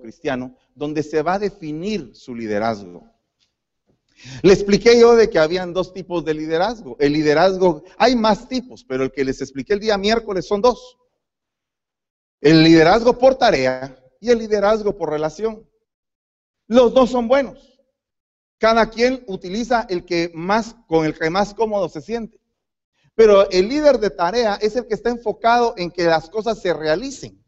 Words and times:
cristiano, 0.00 0.56
donde 0.74 1.02
se 1.02 1.22
va 1.22 1.34
a 1.34 1.38
definir 1.38 2.14
su 2.14 2.34
liderazgo. 2.34 3.12
Le 4.42 4.52
expliqué 4.52 4.98
yo 4.98 5.16
de 5.16 5.28
que 5.28 5.38
habían 5.38 5.72
dos 5.72 5.92
tipos 5.92 6.24
de 6.24 6.34
liderazgo. 6.34 6.96
El 7.00 7.12
liderazgo, 7.12 7.82
hay 7.98 8.14
más 8.14 8.48
tipos, 8.48 8.84
pero 8.84 9.04
el 9.04 9.12
que 9.12 9.24
les 9.24 9.40
expliqué 9.40 9.74
el 9.74 9.80
día 9.80 9.98
miércoles 9.98 10.46
son 10.46 10.60
dos. 10.60 10.98
El 12.40 12.62
liderazgo 12.62 13.18
por 13.18 13.36
tarea 13.36 13.96
y 14.20 14.30
el 14.30 14.38
liderazgo 14.38 14.96
por 14.96 15.10
relación. 15.10 15.68
Los 16.68 16.94
dos 16.94 17.10
son 17.10 17.28
buenos. 17.28 17.80
Cada 18.58 18.90
quien 18.90 19.24
utiliza 19.26 19.86
el 19.90 20.04
que 20.04 20.30
más, 20.34 20.76
con 20.86 21.04
el 21.04 21.18
que 21.18 21.30
más 21.30 21.54
cómodo 21.54 21.88
se 21.88 22.00
siente. 22.00 22.40
Pero 23.14 23.50
el 23.50 23.68
líder 23.68 23.98
de 23.98 24.10
tarea 24.10 24.54
es 24.54 24.76
el 24.76 24.86
que 24.86 24.94
está 24.94 25.10
enfocado 25.10 25.74
en 25.76 25.90
que 25.90 26.04
las 26.04 26.30
cosas 26.30 26.60
se 26.60 26.72
realicen. 26.72 27.41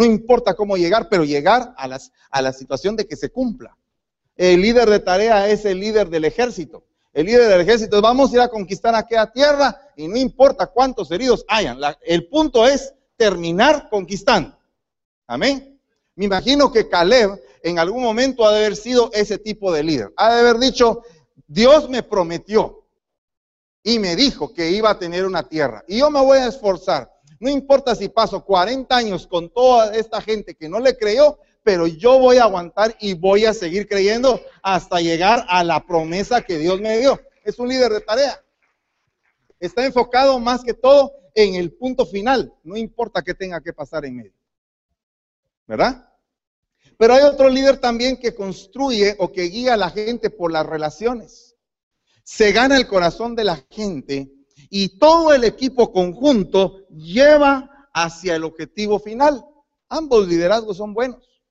No 0.00 0.06
importa 0.06 0.54
cómo 0.54 0.78
llegar, 0.78 1.10
pero 1.10 1.24
llegar 1.24 1.74
a, 1.76 1.86
las, 1.86 2.10
a 2.30 2.40
la 2.40 2.54
situación 2.54 2.96
de 2.96 3.06
que 3.06 3.16
se 3.16 3.28
cumpla. 3.28 3.76
El 4.34 4.62
líder 4.62 4.88
de 4.88 5.00
tarea 5.00 5.46
es 5.50 5.66
el 5.66 5.78
líder 5.78 6.08
del 6.08 6.24
ejército. 6.24 6.86
El 7.12 7.26
líder 7.26 7.50
del 7.50 7.60
ejército 7.60 8.00
vamos 8.00 8.32
a 8.32 8.36
ir 8.36 8.40
a 8.40 8.48
conquistar 8.48 8.94
aquella 8.94 9.30
tierra 9.30 9.78
y 9.96 10.08
no 10.08 10.16
importa 10.16 10.68
cuántos 10.68 11.10
heridos 11.10 11.44
hayan. 11.48 11.78
el 12.06 12.28
punto 12.28 12.66
es 12.66 12.94
terminar 13.18 13.90
conquistando. 13.90 14.58
Amén. 15.26 15.78
Me 16.14 16.24
imagino 16.24 16.72
que 16.72 16.88
Caleb 16.88 17.38
en 17.62 17.78
algún 17.78 18.02
momento 18.02 18.46
ha 18.46 18.52
de 18.52 18.60
haber 18.60 18.76
sido 18.76 19.10
ese 19.12 19.36
tipo 19.36 19.70
de 19.70 19.82
líder. 19.82 20.14
Ha 20.16 20.32
de 20.34 20.40
haber 20.40 20.58
dicho, 20.58 21.02
Dios 21.46 21.90
me 21.90 22.02
prometió 22.02 22.86
y 23.82 23.98
me 23.98 24.16
dijo 24.16 24.54
que 24.54 24.70
iba 24.70 24.88
a 24.88 24.98
tener 24.98 25.26
una 25.26 25.46
tierra. 25.46 25.84
Y 25.86 25.98
yo 25.98 26.10
me 26.10 26.24
voy 26.24 26.38
a 26.38 26.46
esforzar. 26.46 27.19
No 27.40 27.48
importa 27.48 27.94
si 27.94 28.10
paso 28.10 28.44
40 28.44 28.94
años 28.94 29.26
con 29.26 29.48
toda 29.48 29.94
esta 29.96 30.20
gente 30.20 30.54
que 30.54 30.68
no 30.68 30.78
le 30.78 30.96
creyó, 30.96 31.38
pero 31.62 31.86
yo 31.86 32.18
voy 32.18 32.36
a 32.36 32.44
aguantar 32.44 32.94
y 33.00 33.14
voy 33.14 33.46
a 33.46 33.54
seguir 33.54 33.88
creyendo 33.88 34.40
hasta 34.62 35.00
llegar 35.00 35.46
a 35.48 35.64
la 35.64 35.84
promesa 35.86 36.42
que 36.42 36.58
Dios 36.58 36.80
me 36.82 36.98
dio. 36.98 37.18
Es 37.42 37.58
un 37.58 37.68
líder 37.68 37.92
de 37.92 38.00
tarea. 38.02 38.44
Está 39.58 39.86
enfocado 39.86 40.38
más 40.38 40.62
que 40.62 40.74
todo 40.74 41.12
en 41.34 41.54
el 41.54 41.72
punto 41.72 42.04
final, 42.04 42.52
no 42.62 42.76
importa 42.76 43.22
qué 43.22 43.32
tenga 43.32 43.62
que 43.62 43.72
pasar 43.72 44.04
en 44.04 44.16
medio. 44.16 44.34
¿Verdad? 45.66 46.08
Pero 46.98 47.14
hay 47.14 47.22
otro 47.22 47.48
líder 47.48 47.78
también 47.78 48.18
que 48.18 48.34
construye 48.34 49.16
o 49.18 49.32
que 49.32 49.44
guía 49.44 49.74
a 49.74 49.78
la 49.78 49.88
gente 49.88 50.28
por 50.28 50.52
las 50.52 50.66
relaciones. 50.66 51.56
Se 52.22 52.52
gana 52.52 52.76
el 52.76 52.86
corazón 52.86 53.34
de 53.34 53.44
la 53.44 53.64
gente 53.70 54.30
y 54.70 54.98
todo 54.98 55.34
el 55.34 55.42
equipo 55.42 55.92
conjunto 55.92 56.86
lleva 56.88 57.88
hacia 57.92 58.36
el 58.36 58.44
objetivo 58.44 59.00
final. 59.00 59.44
Ambos 59.88 60.28
liderazgos 60.28 60.76
son 60.76 60.94
buenos. 60.94 61.42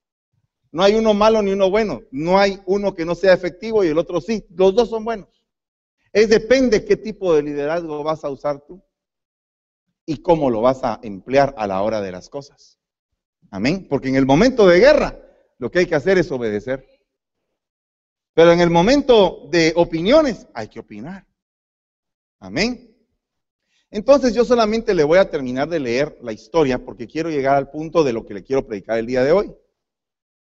No 0.71 0.83
hay 0.83 0.95
uno 0.95 1.13
malo 1.13 1.41
ni 1.41 1.51
uno 1.51 1.69
bueno. 1.69 2.01
No 2.11 2.39
hay 2.39 2.61
uno 2.65 2.95
que 2.95 3.05
no 3.05 3.15
sea 3.15 3.33
efectivo 3.33 3.83
y 3.83 3.87
el 3.87 3.97
otro 3.97 4.21
sí. 4.21 4.45
Los 4.55 4.73
dos 4.73 4.89
son 4.89 5.03
buenos. 5.03 5.43
Es 6.13 6.29
depende 6.29 6.85
qué 6.85 6.95
tipo 6.95 7.35
de 7.35 7.43
liderazgo 7.43 8.03
vas 8.03 8.23
a 8.23 8.29
usar 8.29 8.61
tú 8.65 8.81
y 10.05 10.21
cómo 10.21 10.49
lo 10.49 10.61
vas 10.61 10.83
a 10.83 10.99
emplear 11.03 11.53
a 11.57 11.67
la 11.67 11.81
hora 11.81 12.01
de 12.01 12.13
las 12.13 12.29
cosas. 12.29 12.79
Amén. 13.51 13.85
Porque 13.89 14.07
en 14.07 14.15
el 14.15 14.25
momento 14.25 14.65
de 14.65 14.79
guerra 14.79 15.19
lo 15.57 15.69
que 15.69 15.79
hay 15.79 15.85
que 15.85 15.95
hacer 15.95 16.17
es 16.17 16.31
obedecer. 16.31 16.87
Pero 18.33 18.53
en 18.53 18.61
el 18.61 18.69
momento 18.69 19.49
de 19.51 19.73
opiniones 19.75 20.47
hay 20.53 20.69
que 20.69 20.79
opinar. 20.79 21.27
Amén. 22.39 22.88
Entonces 23.91 24.35
yo 24.35 24.45
solamente 24.45 24.93
le 24.93 25.03
voy 25.03 25.17
a 25.17 25.29
terminar 25.29 25.67
de 25.67 25.79
leer 25.79 26.17
la 26.21 26.31
historia 26.31 26.77
porque 26.77 27.07
quiero 27.07 27.29
llegar 27.29 27.55
al 27.55 27.71
punto 27.71 28.03
de 28.03 28.13
lo 28.13 28.25
que 28.25 28.35
le 28.35 28.43
quiero 28.43 28.65
predicar 28.65 28.99
el 28.99 29.07
día 29.07 29.23
de 29.23 29.31
hoy. 29.31 29.51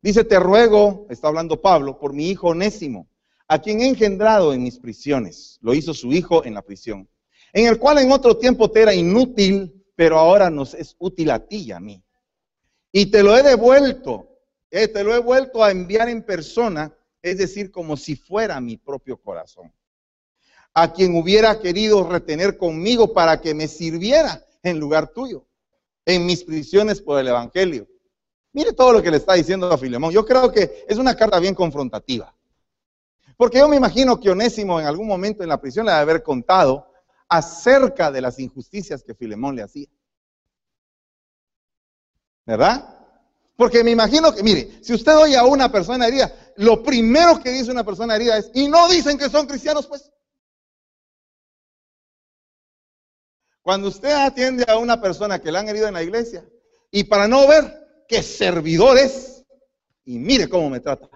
Dice, 0.00 0.24
te 0.24 0.38
ruego, 0.38 1.06
está 1.10 1.28
hablando 1.28 1.60
Pablo, 1.60 1.98
por 1.98 2.12
mi 2.12 2.28
hijo 2.28 2.48
Onésimo, 2.48 3.08
a 3.48 3.60
quien 3.60 3.80
he 3.80 3.88
engendrado 3.88 4.52
en 4.52 4.62
mis 4.62 4.78
prisiones. 4.78 5.58
Lo 5.60 5.74
hizo 5.74 5.92
su 5.94 6.12
hijo 6.12 6.44
en 6.44 6.54
la 6.54 6.62
prisión, 6.62 7.08
en 7.52 7.66
el 7.66 7.78
cual 7.78 7.98
en 7.98 8.12
otro 8.12 8.36
tiempo 8.36 8.70
te 8.70 8.82
era 8.82 8.94
inútil, 8.94 9.84
pero 9.94 10.18
ahora 10.18 10.50
nos 10.50 10.74
es 10.74 10.96
útil 10.98 11.30
a 11.30 11.46
ti 11.46 11.64
y 11.66 11.72
a 11.72 11.80
mí. 11.80 12.02
Y 12.92 13.06
te 13.06 13.22
lo 13.22 13.36
he 13.36 13.42
devuelto, 13.42 14.28
eh, 14.70 14.88
te 14.88 15.02
lo 15.02 15.14
he 15.14 15.18
vuelto 15.20 15.62
a 15.62 15.70
enviar 15.70 16.08
en 16.08 16.22
persona, 16.22 16.96
es 17.20 17.38
decir, 17.38 17.70
como 17.70 17.96
si 17.96 18.16
fuera 18.16 18.60
mi 18.60 18.76
propio 18.76 19.16
corazón. 19.16 19.72
A 20.74 20.92
quien 20.92 21.14
hubiera 21.16 21.60
querido 21.60 22.08
retener 22.08 22.56
conmigo 22.56 23.12
para 23.12 23.40
que 23.40 23.54
me 23.54 23.68
sirviera 23.68 24.46
en 24.62 24.78
lugar 24.78 25.12
tuyo, 25.12 25.46
en 26.06 26.24
mis 26.24 26.44
prisiones 26.44 27.00
por 27.00 27.20
el 27.20 27.28
Evangelio. 27.28 27.86
Mire 28.52 28.72
todo 28.72 28.92
lo 28.92 29.02
que 29.02 29.10
le 29.10 29.16
está 29.16 29.34
diciendo 29.34 29.70
a 29.70 29.78
Filemón. 29.78 30.12
Yo 30.12 30.24
creo 30.24 30.50
que 30.50 30.84
es 30.88 30.98
una 30.98 31.14
carta 31.14 31.38
bien 31.38 31.54
confrontativa. 31.54 32.34
Porque 33.36 33.58
yo 33.58 33.68
me 33.68 33.76
imagino 33.76 34.20
que 34.20 34.30
Onésimo 34.30 34.78
en 34.78 34.86
algún 34.86 35.06
momento 35.06 35.42
en 35.42 35.48
la 35.48 35.60
prisión 35.60 35.86
le 35.86 35.92
debe 35.92 36.02
haber 36.02 36.22
contado 36.22 36.86
acerca 37.28 38.10
de 38.10 38.20
las 38.20 38.38
injusticias 38.38 39.02
que 39.02 39.14
Filemón 39.14 39.56
le 39.56 39.62
hacía. 39.62 39.88
¿Verdad? 42.44 42.98
Porque 43.56 43.82
me 43.84 43.90
imagino 43.90 44.34
que, 44.34 44.42
mire, 44.42 44.78
si 44.82 44.92
usted 44.92 45.16
oye 45.16 45.36
a 45.36 45.44
una 45.44 45.70
persona 45.70 46.06
herida, 46.06 46.32
lo 46.56 46.82
primero 46.82 47.40
que 47.40 47.50
dice 47.50 47.70
una 47.70 47.84
persona 47.84 48.16
herida 48.16 48.36
es, 48.36 48.50
y 48.54 48.68
no 48.68 48.88
dicen 48.88 49.16
que 49.16 49.30
son 49.30 49.46
cristianos, 49.46 49.86
pues. 49.86 50.10
Cuando 53.62 53.88
usted 53.88 54.10
atiende 54.10 54.64
a 54.68 54.76
una 54.76 55.00
persona 55.00 55.38
que 55.38 55.50
le 55.50 55.58
han 55.58 55.68
herido 55.68 55.86
en 55.86 55.94
la 55.94 56.02
iglesia, 56.02 56.44
y 56.90 57.04
para 57.04 57.28
no 57.28 57.46
ver 57.46 58.04
que 58.08 58.22
servidor 58.22 58.98
es 58.98 59.44
y 60.04 60.18
mire 60.18 60.48
cómo 60.48 60.68
me 60.68 60.80
trata. 60.80 61.08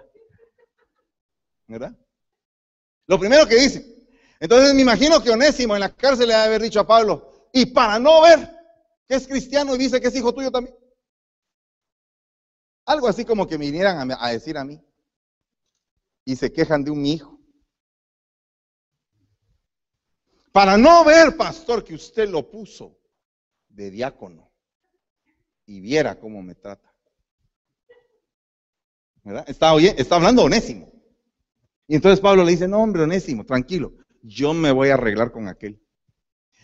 ¿Verdad? 1.67 1.93
Lo 3.07 3.19
primero 3.19 3.47
que 3.47 3.57
dice. 3.57 3.85
Entonces 4.39 4.75
me 4.75 4.83
imagino 4.83 5.23
que 5.23 5.31
Onésimo 5.31 5.75
en 5.75 5.81
la 5.81 5.95
cárcel 5.95 6.29
le 6.29 6.35
debe 6.35 6.47
haber 6.47 6.63
dicho 6.63 6.81
a 6.81 6.87
Pablo, 6.87 7.49
y 7.53 7.67
para 7.67 7.99
no 7.99 8.23
ver 8.23 8.55
que 9.09 9.17
es 9.17 9.27
cristiano 9.27 9.75
y 9.75 9.79
dice 9.79 10.01
que 10.01 10.09
es 10.09 10.17
hijo 10.17 10.33
tuyo 10.33 10.51
también. 10.51 10.77
Algo 12.85 13.09
así 13.09 13.25
como 13.25 13.49
que 13.49 13.57
vinieran 13.57 14.13
a 14.13 14.29
decir 14.31 14.57
a 14.57 14.65
mí. 14.65 14.81
Y 16.25 16.37
se 16.37 16.53
quejan 16.53 16.85
de 16.85 16.91
un 16.93 17.05
hijo. 17.05 17.36
Para 20.57 20.79
no 20.79 21.05
ver, 21.05 21.37
pastor, 21.37 21.85
que 21.85 21.95
usted 21.95 22.31
lo 22.31 22.51
puso 22.51 22.99
de 23.69 23.91
diácono 23.91 24.51
y 25.67 25.81
viera 25.81 26.19
cómo 26.19 26.43
me 26.43 26.55
trata. 26.55 26.97
¿Verdad? 29.23 29.45
Está, 29.47 29.77
está 29.79 30.17
hablando 30.17 30.45
Onésimo. 30.45 30.91
Y 31.87 31.95
entonces 31.95 32.21
Pablo 32.21 32.43
le 32.43 32.53
dice, 32.53 32.67
no 32.67 32.79
hombre, 32.79 33.03
Onésimo, 33.03 33.45
tranquilo, 33.45 33.99
yo 34.23 34.55
me 34.55 34.73
voy 34.73 34.89
a 34.89 34.95
arreglar 34.95 35.31
con 35.31 35.47
aquel. 35.47 35.79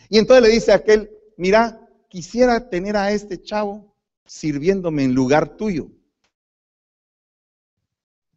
Y 0.09 0.17
entonces 0.17 0.41
le 0.41 0.49
dice 0.49 0.71
a 0.71 0.77
aquel, 0.77 1.11
mira, 1.37 1.87
quisiera 2.09 2.71
tener 2.71 2.97
a 2.97 3.11
este 3.11 3.43
chavo 3.43 3.95
sirviéndome 4.25 5.03
en 5.03 5.13
lugar 5.13 5.55
tuyo. 5.55 5.91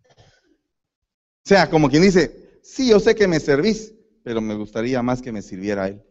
O 0.06 1.44
sea, 1.44 1.70
como 1.70 1.88
quien 1.88 2.02
dice, 2.02 2.60
sí, 2.62 2.90
yo 2.90 3.00
sé 3.00 3.14
que 3.14 3.26
me 3.26 3.40
servís, 3.40 3.95
pero 4.26 4.40
me 4.40 4.56
gustaría 4.56 5.00
más 5.04 5.22
que 5.22 5.30
me 5.30 5.40
sirviera 5.40 5.86
él. 5.86 6.04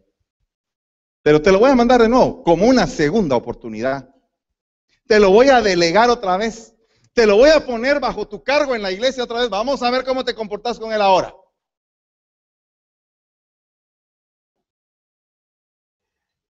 Pero 1.22 1.42
te 1.42 1.52
lo 1.52 1.60
voy 1.60 1.70
a 1.70 1.76
mandar 1.76 2.02
de 2.02 2.08
nuevo, 2.08 2.44
como 2.44 2.66
una 2.66 2.88
segunda 2.88 3.36
oportunidad. 3.36 4.10
Te 5.06 5.20
lo 5.20 5.32
voy 5.32 5.50
a 5.50 5.62
delegar 5.62 6.10
otra 6.10 6.38
vez. 6.38 6.74
Te 7.12 7.28
lo 7.28 7.36
voy 7.36 7.50
a 7.50 7.66
poner 7.66 8.00
bajo 8.00 8.26
tu 8.26 8.42
cargo 8.42 8.74
en 8.74 8.84
la 8.84 8.94
iglesia 8.94 9.26
otra 9.26 9.42
vez. 9.42 9.50
Vamos 9.50 9.84
a 9.84 9.92
ver 9.92 10.06
cómo 10.06 10.24
te 10.24 10.34
comportas 10.34 10.80
con 10.80 10.94
él 10.94 11.02
ahora. 11.02 11.36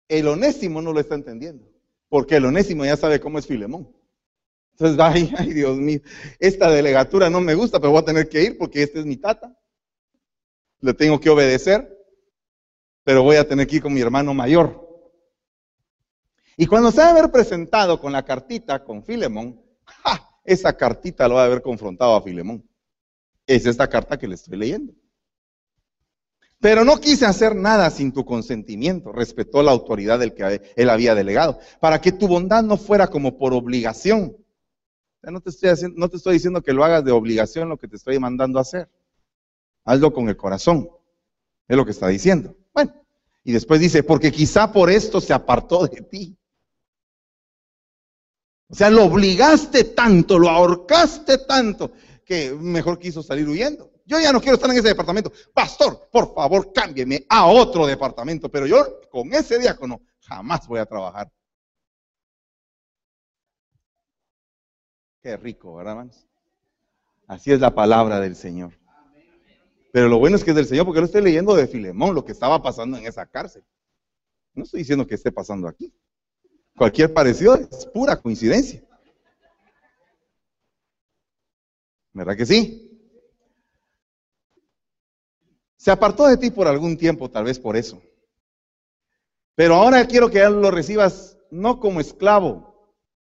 El 0.06 0.28
onésimo 0.28 0.80
no 0.80 0.92
lo 0.92 1.00
está 1.00 1.16
entendiendo, 1.16 1.68
porque 2.08 2.36
el 2.36 2.44
onésimo 2.44 2.84
ya 2.84 2.96
sabe 2.96 3.18
cómo 3.18 3.40
es 3.40 3.48
Filemón. 3.48 3.92
Entonces, 4.74 4.96
ay, 5.02 5.34
ay, 5.36 5.54
Dios 5.54 5.76
mío, 5.76 6.02
esta 6.38 6.70
delegatura 6.70 7.28
no 7.28 7.40
me 7.40 7.56
gusta, 7.56 7.80
pero 7.80 7.90
voy 7.90 8.02
a 8.02 8.04
tener 8.04 8.28
que 8.28 8.44
ir 8.44 8.58
porque 8.58 8.84
este 8.84 9.00
es 9.00 9.06
mi 9.06 9.16
tata. 9.16 9.57
Le 10.80 10.94
tengo 10.94 11.18
que 11.20 11.30
obedecer, 11.30 11.96
pero 13.04 13.22
voy 13.22 13.36
a 13.36 13.46
tener 13.46 13.66
que 13.66 13.76
ir 13.76 13.82
con 13.82 13.94
mi 13.94 14.00
hermano 14.00 14.34
mayor. 14.34 14.86
Y 16.56 16.66
cuando 16.66 16.90
se 16.90 16.98
va 16.98 17.06
a 17.06 17.10
haber 17.10 17.30
presentado 17.30 18.00
con 18.00 18.12
la 18.12 18.24
cartita 18.24 18.82
con 18.82 19.02
Filemón, 19.04 19.62
esa 20.44 20.76
cartita 20.76 21.28
lo 21.28 21.36
va 21.36 21.42
a 21.42 21.46
haber 21.46 21.62
confrontado 21.62 22.14
a 22.14 22.22
Filemón. 22.22 22.68
Es 23.46 23.64
esta 23.64 23.88
carta 23.88 24.18
que 24.18 24.28
le 24.28 24.34
estoy 24.34 24.58
leyendo. 24.58 24.92
Pero 26.60 26.84
no 26.84 26.98
quise 27.00 27.24
hacer 27.26 27.54
nada 27.54 27.88
sin 27.90 28.12
tu 28.12 28.24
consentimiento. 28.24 29.12
Respetó 29.12 29.62
la 29.62 29.70
autoridad 29.70 30.18
del 30.18 30.34
que 30.34 30.60
él 30.74 30.90
había 30.90 31.14
delegado. 31.14 31.60
Para 31.80 32.00
que 32.00 32.10
tu 32.10 32.26
bondad 32.26 32.64
no 32.64 32.76
fuera 32.76 33.06
como 33.06 33.38
por 33.38 33.54
obligación. 33.54 34.36
no, 35.22 35.40
te 35.40 35.50
estoy 35.50 35.68
haciendo, 35.68 35.98
no 35.98 36.08
te 36.08 36.16
estoy 36.16 36.34
diciendo 36.34 36.62
que 36.62 36.72
lo 36.72 36.84
hagas 36.84 37.04
de 37.04 37.12
obligación 37.12 37.68
lo 37.68 37.76
que 37.76 37.86
te 37.86 37.96
estoy 37.96 38.18
mandando 38.18 38.58
a 38.58 38.62
hacer. 38.62 38.88
Hazlo 39.88 40.12
con 40.12 40.28
el 40.28 40.36
corazón. 40.36 40.90
Es 41.66 41.74
lo 41.74 41.82
que 41.86 41.92
está 41.92 42.08
diciendo. 42.08 42.54
Bueno, 42.74 42.92
y 43.42 43.52
después 43.52 43.80
dice, 43.80 44.02
porque 44.02 44.30
quizá 44.30 44.70
por 44.70 44.90
esto 44.90 45.18
se 45.18 45.32
apartó 45.32 45.86
de 45.86 46.02
ti. 46.02 46.38
O 48.68 48.74
sea, 48.74 48.90
lo 48.90 49.06
obligaste 49.06 49.84
tanto, 49.84 50.38
lo 50.38 50.50
ahorcaste 50.50 51.38
tanto, 51.38 51.92
que 52.22 52.52
mejor 52.52 52.98
quiso 52.98 53.22
salir 53.22 53.48
huyendo. 53.48 53.90
Yo 54.04 54.20
ya 54.20 54.30
no 54.30 54.42
quiero 54.42 54.56
estar 54.56 54.70
en 54.70 54.76
ese 54.76 54.88
departamento. 54.88 55.32
Pastor, 55.54 56.10
por 56.12 56.34
favor, 56.34 56.70
cámbieme 56.70 57.24
a 57.26 57.46
otro 57.46 57.86
departamento. 57.86 58.50
Pero 58.50 58.66
yo 58.66 59.00
con 59.08 59.32
ese 59.32 59.58
diácono 59.58 60.02
jamás 60.20 60.68
voy 60.68 60.80
a 60.80 60.86
trabajar. 60.86 61.32
Qué 65.22 65.34
rico, 65.38 65.76
¿verdad, 65.76 65.92
hermanos? 65.92 66.26
Así 67.26 67.52
es 67.52 67.60
la 67.60 67.74
palabra 67.74 68.20
del 68.20 68.36
Señor. 68.36 68.77
Pero 69.92 70.08
lo 70.08 70.18
bueno 70.18 70.36
es 70.36 70.44
que 70.44 70.50
es 70.50 70.56
del 70.56 70.66
Señor, 70.66 70.84
porque 70.84 71.00
lo 71.00 71.06
estoy 71.06 71.22
leyendo 71.22 71.54
de 71.54 71.66
Filemón, 71.66 72.14
lo 72.14 72.24
que 72.24 72.32
estaba 72.32 72.62
pasando 72.62 72.98
en 72.98 73.06
esa 73.06 73.26
cárcel. 73.26 73.64
No 74.54 74.64
estoy 74.64 74.80
diciendo 74.80 75.06
que 75.06 75.14
esté 75.14 75.32
pasando 75.32 75.68
aquí. 75.68 75.92
Cualquier 76.76 77.12
parecido 77.12 77.54
es 77.54 77.86
pura 77.86 78.20
coincidencia. 78.20 78.82
¿Verdad 82.12 82.36
que 82.36 82.46
sí? 82.46 82.84
Se 85.76 85.90
apartó 85.90 86.26
de 86.26 86.36
ti 86.36 86.50
por 86.50 86.66
algún 86.66 86.96
tiempo, 86.96 87.30
tal 87.30 87.44
vez 87.44 87.58
por 87.58 87.76
eso. 87.76 88.02
Pero 89.54 89.74
ahora 89.74 90.06
quiero 90.06 90.30
que 90.30 90.40
lo 90.48 90.70
recibas 90.70 91.38
no 91.50 91.80
como 91.80 92.00
esclavo, 92.00 92.92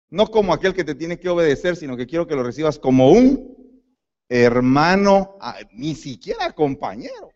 no 0.09 0.27
como 0.27 0.53
aquel 0.53 0.73
que 0.73 0.83
te 0.83 0.95
tiene 0.95 1.19
que 1.19 1.29
obedecer, 1.29 1.75
sino 1.75 1.95
que 1.95 2.07
quiero 2.07 2.27
que 2.27 2.35
lo 2.35 2.43
recibas 2.43 2.77
como 2.77 3.11
un 3.11 3.70
hermano, 4.33 5.37
ni 5.73 5.93
siquiera 5.93 6.53
compañero, 6.53 7.33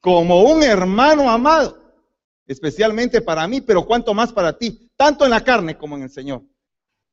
como 0.00 0.42
un 0.42 0.62
hermano 0.62 1.30
amado, 1.30 1.78
especialmente 2.46 3.20
para 3.20 3.46
mí, 3.46 3.60
pero 3.60 3.84
cuanto 3.84 4.14
más 4.14 4.32
para 4.32 4.56
ti, 4.56 4.90
tanto 4.96 5.26
en 5.26 5.32
la 5.32 5.44
carne 5.44 5.76
como 5.76 5.96
en 5.96 6.04
el 6.04 6.10
Señor. 6.10 6.42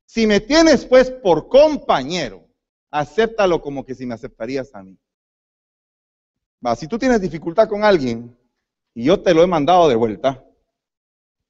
Si 0.06 0.26
me 0.26 0.40
tienes 0.40 0.86
pues 0.86 1.12
por 1.12 1.50
compañero, 1.50 2.48
acéptalo 2.90 3.62
como 3.62 3.84
que 3.84 3.96
si 3.96 4.06
me 4.06 4.14
aceptarías 4.14 4.74
a 4.76 4.82
mí. 4.82 4.98
Si 6.78 6.88
tú 6.88 6.98
tienes 6.98 7.20
dificultad 7.20 7.68
con 7.68 7.84
alguien 7.84 8.34
y 8.94 9.04
yo 9.04 9.22
te 9.22 9.34
lo 9.34 9.44
he 9.44 9.48
mandado 9.48 9.90
de 9.90 9.96
vuelta, 9.96 10.42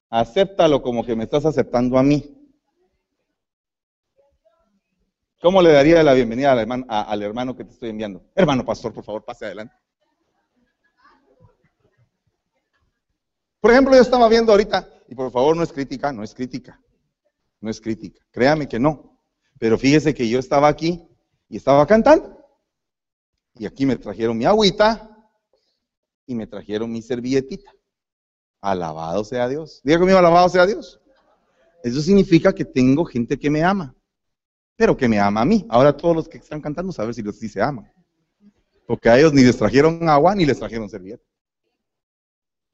acéptalo 0.10 0.82
como 0.82 1.06
que 1.06 1.16
me 1.16 1.26
estás 1.26 1.46
aceptando 1.46 2.00
a 2.00 2.04
mí. 2.04 2.41
¿Cómo 5.42 5.60
le 5.64 5.72
daría 5.72 6.04
la 6.04 6.14
bienvenida 6.14 6.52
al 6.52 6.60
hermano, 6.60 6.86
al 6.88 7.24
hermano 7.24 7.56
que 7.56 7.64
te 7.64 7.72
estoy 7.72 7.90
enviando? 7.90 8.24
Hermano 8.36 8.64
pastor, 8.64 8.94
por 8.94 9.04
favor, 9.04 9.26
pase 9.26 9.46
adelante. 9.46 9.74
Por 13.60 13.72
ejemplo, 13.72 13.96
yo 13.96 14.02
estaba 14.02 14.30
viendo 14.30 14.52
ahorita, 14.52 14.88
y 15.08 15.16
por 15.16 15.32
favor 15.32 15.58
no 15.58 15.64
es 15.64 15.74
crítica, 15.74 16.14
no 16.14 16.24
es 16.24 16.36
crítica, 16.36 16.80
no 17.60 17.72
es 17.72 17.82
crítica, 17.82 18.24
créame 18.30 18.68
que 18.68 18.80
no. 18.80 19.20
Pero 19.58 19.80
fíjese 19.80 20.14
que 20.14 20.30
yo 20.30 20.38
estaba 20.38 20.68
aquí 20.68 21.08
y 21.50 21.58
estaba 21.58 21.88
cantando. 21.88 22.38
Y 23.56 23.66
aquí 23.66 23.88
me 23.88 23.96
trajeron 23.96 24.38
mi 24.38 24.46
agüita 24.46 25.10
y 26.28 26.36
me 26.36 26.46
trajeron 26.46 26.92
mi 26.92 27.02
servilletita. 27.02 27.72
Alabado 28.62 29.24
sea 29.24 29.48
Dios. 29.48 29.82
Diga 29.84 29.98
conmigo, 29.98 30.20
alabado 30.20 30.50
sea 30.50 30.68
Dios. 30.68 31.02
Eso 31.84 32.00
significa 32.00 32.54
que 32.54 32.64
tengo 32.64 33.06
gente 33.06 33.40
que 33.40 33.50
me 33.50 33.64
ama, 33.64 33.96
pero 34.82 34.98
que 34.98 35.08
me 35.08 35.20
ama 35.20 35.42
a 35.42 35.46
mí. 35.46 35.64
Ahora 35.70 35.96
todos 35.96 36.16
los 36.16 36.28
que 36.28 36.40
están 36.40 36.60
cantando, 36.60 36.92
saben 36.92 37.14
si 37.14 37.22
los 37.22 37.38
sí 37.38 37.48
se 37.48 37.62
aman. 37.62 37.88
Porque 38.88 39.10
a 39.10 39.20
ellos 39.20 39.32
ni 39.32 39.44
les 39.44 39.56
trajeron 39.56 40.10
agua 40.10 40.34
ni 40.34 40.44
les 40.44 40.58
trajeron 40.58 40.90
servilleta. 40.90 41.24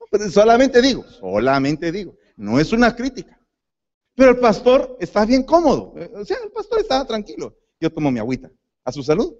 Pues 0.09 0.31
solamente 0.31 0.81
digo, 0.81 1.03
solamente 1.03 1.91
digo. 1.91 2.15
No 2.37 2.61
es 2.61 2.71
una 2.71 2.95
crítica. 2.95 3.37
Pero 4.15 4.31
el 4.31 4.39
pastor 4.39 4.95
está 5.01 5.25
bien 5.25 5.43
cómodo. 5.43 5.95
O 6.13 6.23
sea, 6.23 6.37
el 6.45 6.49
pastor 6.49 6.79
está 6.79 7.05
tranquilo. 7.05 7.53
Yo 7.77 7.91
tomo 7.91 8.09
mi 8.09 8.19
agüita. 8.19 8.49
A 8.85 8.93
su 8.93 9.03
salud. 9.03 9.35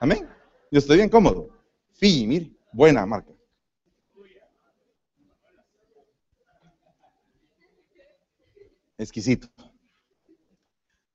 Amén. 0.00 0.28
Yo 0.72 0.80
estoy 0.80 0.96
bien 0.96 1.08
cómodo. 1.08 1.50
Sí, 1.92 2.26
mire, 2.26 2.50
buena 2.72 3.06
marca. 3.06 3.32
Exquisito. 8.98 9.48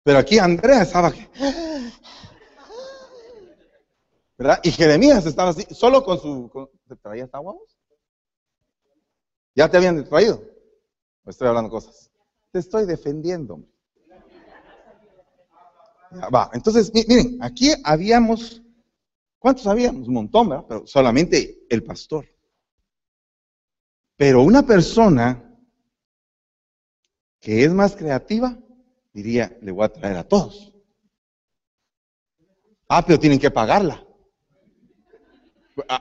Pero 0.03 0.19
aquí 0.19 0.38
Andrea 0.39 0.81
estaba 0.81 1.07
aquí. 1.09 1.25
¿Verdad? 4.38 4.59
Y 4.63 4.71
Jeremías 4.71 5.25
estaba 5.25 5.50
así, 5.51 5.65
solo 5.73 6.03
con 6.03 6.19
su... 6.19 6.69
¿Te 6.88 6.95
traías 6.97 7.33
agua 7.33 7.53
vos? 7.53 7.77
¿Ya 9.55 9.69
te 9.69 9.77
habían 9.77 10.03
traído? 10.07 10.44
estoy 11.25 11.47
hablando 11.47 11.69
cosas? 11.69 12.11
Te 12.51 12.59
estoy 12.59 12.85
defendiendo. 12.85 13.63
va, 16.33 16.50
entonces, 16.53 16.91
miren, 16.94 17.38
aquí 17.41 17.73
habíamos 17.83 18.63
¿Cuántos 19.44 19.65
sabíamos? 19.65 20.07
Un 20.07 20.13
montón, 20.13 20.47
¿verdad? 20.47 20.65
Pero 20.69 20.88
solamente 20.88 21.65
el 21.69 21.83
pastor. 21.83 22.25
Pero 24.15 24.41
una 24.41 24.65
persona 24.65 25.59
que 27.41 27.65
es 27.65 27.73
más 27.73 27.94
creativa, 27.94 28.57
diría, 29.13 29.56
le 29.62 29.71
voy 29.71 29.86
a 29.86 29.89
traer 29.89 30.18
a 30.18 30.27
todos. 30.27 30.74
Ah, 32.89 33.06
pero 33.06 33.19
tienen 33.19 33.39
que 33.39 33.51
pagarla. 33.51 34.06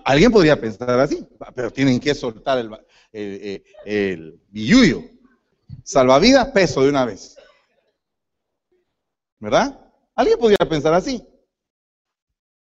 Alguien 0.04 0.30
podría 0.30 0.60
pensar 0.60 0.98
así, 1.00 1.26
pero 1.54 1.72
tienen 1.72 1.98
que 1.98 2.14
soltar 2.14 2.58
el, 2.58 2.70
el, 3.12 3.64
el, 3.84 4.40
billuyo. 4.48 5.02
Salvavidas, 5.84 6.48
peso 6.48 6.82
de 6.82 6.90
una 6.90 7.04
vez. 7.04 7.36
¿Verdad? 9.38 9.78
Alguien 10.14 10.38
podría 10.38 10.68
pensar 10.68 10.92
así. 10.92 11.26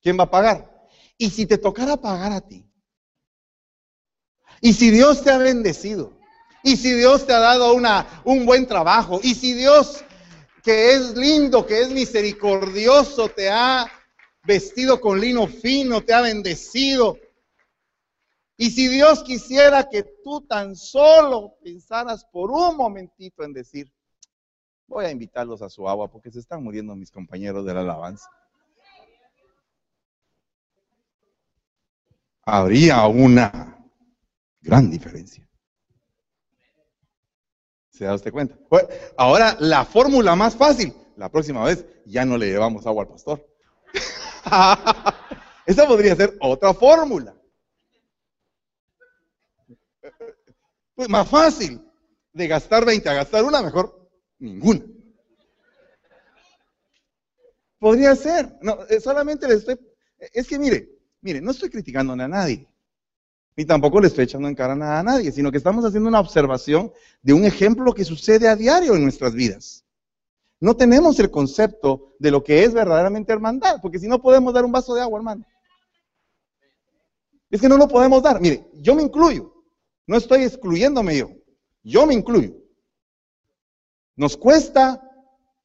¿Quién 0.02 0.18
va 0.18 0.24
a 0.24 0.30
pagar? 0.30 0.88
Y 1.18 1.30
si 1.30 1.46
te 1.46 1.58
tocara 1.58 1.96
pagar 1.96 2.32
a 2.32 2.40
ti. 2.40 2.64
Y 4.60 4.72
si 4.72 4.90
Dios 4.90 5.22
te 5.22 5.30
ha 5.30 5.38
bendecido. 5.38 6.18
Y 6.62 6.76
si 6.76 6.92
Dios 6.92 7.26
te 7.26 7.32
ha 7.32 7.38
dado 7.38 7.74
una, 7.74 8.22
un 8.24 8.46
buen 8.46 8.66
trabajo. 8.66 9.20
Y 9.22 9.34
si 9.34 9.52
Dios, 9.52 10.04
que 10.66 10.94
es 10.94 11.16
lindo, 11.16 11.64
que 11.64 11.80
es 11.80 11.90
misericordioso, 11.90 13.28
te 13.28 13.48
ha 13.48 13.86
vestido 14.42 15.00
con 15.00 15.20
lino 15.20 15.46
fino, 15.46 16.02
te 16.02 16.12
ha 16.12 16.20
bendecido. 16.20 17.16
Y 18.56 18.70
si 18.70 18.88
Dios 18.88 19.22
quisiera 19.22 19.88
que 19.88 20.02
tú 20.24 20.40
tan 20.40 20.74
solo 20.74 21.54
pensaras 21.62 22.24
por 22.24 22.50
un 22.50 22.76
momentito 22.76 23.44
en 23.44 23.52
decir, 23.52 23.92
voy 24.88 25.04
a 25.04 25.10
invitarlos 25.12 25.62
a 25.62 25.70
su 25.70 25.88
agua 25.88 26.10
porque 26.10 26.32
se 26.32 26.40
están 26.40 26.64
muriendo 26.64 26.96
mis 26.96 27.12
compañeros 27.12 27.64
de 27.64 27.72
la 27.72 27.82
alabanza. 27.82 28.28
habría 32.48 33.06
una 33.06 33.76
gran 34.60 34.90
diferencia. 34.90 35.45
¿Se 37.96 38.04
da 38.04 38.14
usted 38.14 38.32
cuenta? 38.32 38.56
ahora, 39.16 39.56
la 39.60 39.84
fórmula 39.84 40.36
más 40.36 40.54
fácil. 40.54 40.92
La 41.16 41.30
próxima 41.30 41.64
vez 41.64 41.86
ya 42.04 42.24
no 42.24 42.36
le 42.36 42.46
llevamos 42.46 42.86
agua 42.86 43.04
al 43.04 43.08
pastor. 43.08 43.46
Esa 45.66 45.86
podría 45.86 46.14
ser 46.14 46.36
otra 46.40 46.74
fórmula. 46.74 47.34
Pues 50.94 51.08
más 51.08 51.28
fácil. 51.28 51.82
De 52.32 52.46
gastar 52.46 52.84
20 52.84 53.08
a 53.08 53.14
gastar 53.14 53.44
una, 53.44 53.62
mejor 53.62 54.10
ninguna. 54.38 54.82
Podría 57.78 58.14
ser. 58.14 58.58
No, 58.60 58.78
eh, 58.90 59.00
solamente 59.00 59.48
le 59.48 59.54
estoy. 59.54 59.80
Es 60.18 60.46
que 60.46 60.58
mire, 60.58 60.96
Mire, 61.26 61.40
no 61.40 61.50
estoy 61.50 61.70
criticando 61.70 62.12
a 62.12 62.28
nadie, 62.28 62.68
ni 63.56 63.64
tampoco 63.64 64.00
le 64.00 64.08
estoy 64.08 64.24
echando 64.24 64.48
en 64.48 64.54
cara 64.54 64.74
nada 64.74 65.00
a 65.00 65.02
nadie, 65.02 65.32
sino 65.32 65.50
que 65.50 65.56
estamos 65.56 65.84
haciendo 65.84 66.08
una 66.08 66.20
observación 66.20 66.92
de 67.22 67.32
un 67.32 67.44
ejemplo 67.44 67.94
que 67.94 68.04
sucede 68.04 68.48
a 68.48 68.56
diario 68.56 68.94
en 68.94 69.02
nuestras 69.02 69.32
vidas. 69.32 69.84
No 70.60 70.76
tenemos 70.76 71.18
el 71.20 71.30
concepto 71.30 72.14
de 72.18 72.30
lo 72.30 72.42
que 72.42 72.64
es 72.64 72.74
verdaderamente 72.74 73.32
hermandad, 73.32 73.78
porque 73.80 73.98
si 73.98 74.08
no 74.08 74.20
podemos 74.20 74.52
dar 74.52 74.64
un 74.64 74.72
vaso 74.72 74.94
de 74.94 75.00
agua, 75.00 75.18
hermano. 75.18 75.44
Es 77.50 77.60
que 77.60 77.68
no 77.68 77.78
lo 77.78 77.88
podemos 77.88 78.22
dar. 78.22 78.40
Mire, 78.40 78.68
yo 78.74 78.94
me 78.94 79.02
incluyo. 79.02 79.52
No 80.06 80.16
estoy 80.16 80.44
excluyéndome 80.44 81.16
yo. 81.16 81.30
Yo 81.82 82.06
me 82.06 82.14
incluyo. 82.14 82.54
Nos 84.16 84.36
cuesta 84.36 85.02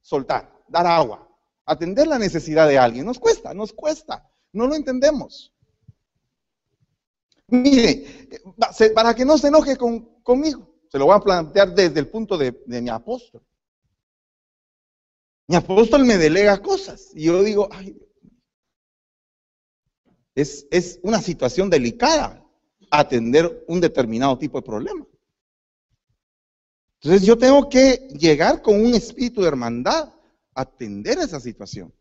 soltar, 0.00 0.52
dar 0.68 0.86
agua, 0.86 1.28
atender 1.64 2.06
la 2.06 2.18
necesidad 2.18 2.68
de 2.68 2.78
alguien. 2.78 3.04
Nos 3.04 3.18
cuesta, 3.18 3.52
nos 3.54 3.72
cuesta. 3.72 4.28
No 4.52 4.66
lo 4.66 4.74
entendemos. 4.74 5.54
Mire, 7.48 8.28
para 8.94 9.14
que 9.14 9.24
no 9.24 9.36
se 9.36 9.48
enoje 9.48 9.76
conmigo, 9.76 10.72
se 10.90 10.98
lo 10.98 11.06
voy 11.06 11.16
a 11.16 11.20
plantear 11.20 11.74
desde 11.74 12.00
el 12.00 12.08
punto 12.08 12.36
de, 12.38 12.52
mi 12.66 12.88
apóstol. 12.88 13.42
Mi 15.48 15.56
apóstol 15.56 16.04
me 16.04 16.18
delega 16.18 16.62
cosas 16.62 17.10
y 17.14 17.24
yo 17.24 17.42
digo, 17.42 17.68
ay, 17.70 17.98
es, 20.34 20.66
es 20.70 20.98
una 21.02 21.20
situación 21.20 21.68
delicada 21.68 22.42
atender 22.90 23.64
un 23.68 23.80
determinado 23.80 24.38
tipo 24.38 24.58
de 24.58 24.66
problema. 24.66 25.06
Entonces 27.00 27.26
yo 27.26 27.36
tengo 27.36 27.68
que 27.68 28.08
llegar 28.18 28.62
con 28.62 28.80
un 28.80 28.94
espíritu 28.94 29.40
de 29.40 29.48
hermandad, 29.48 30.14
atender 30.54 31.18
esa 31.18 31.40
situación. 31.40 31.92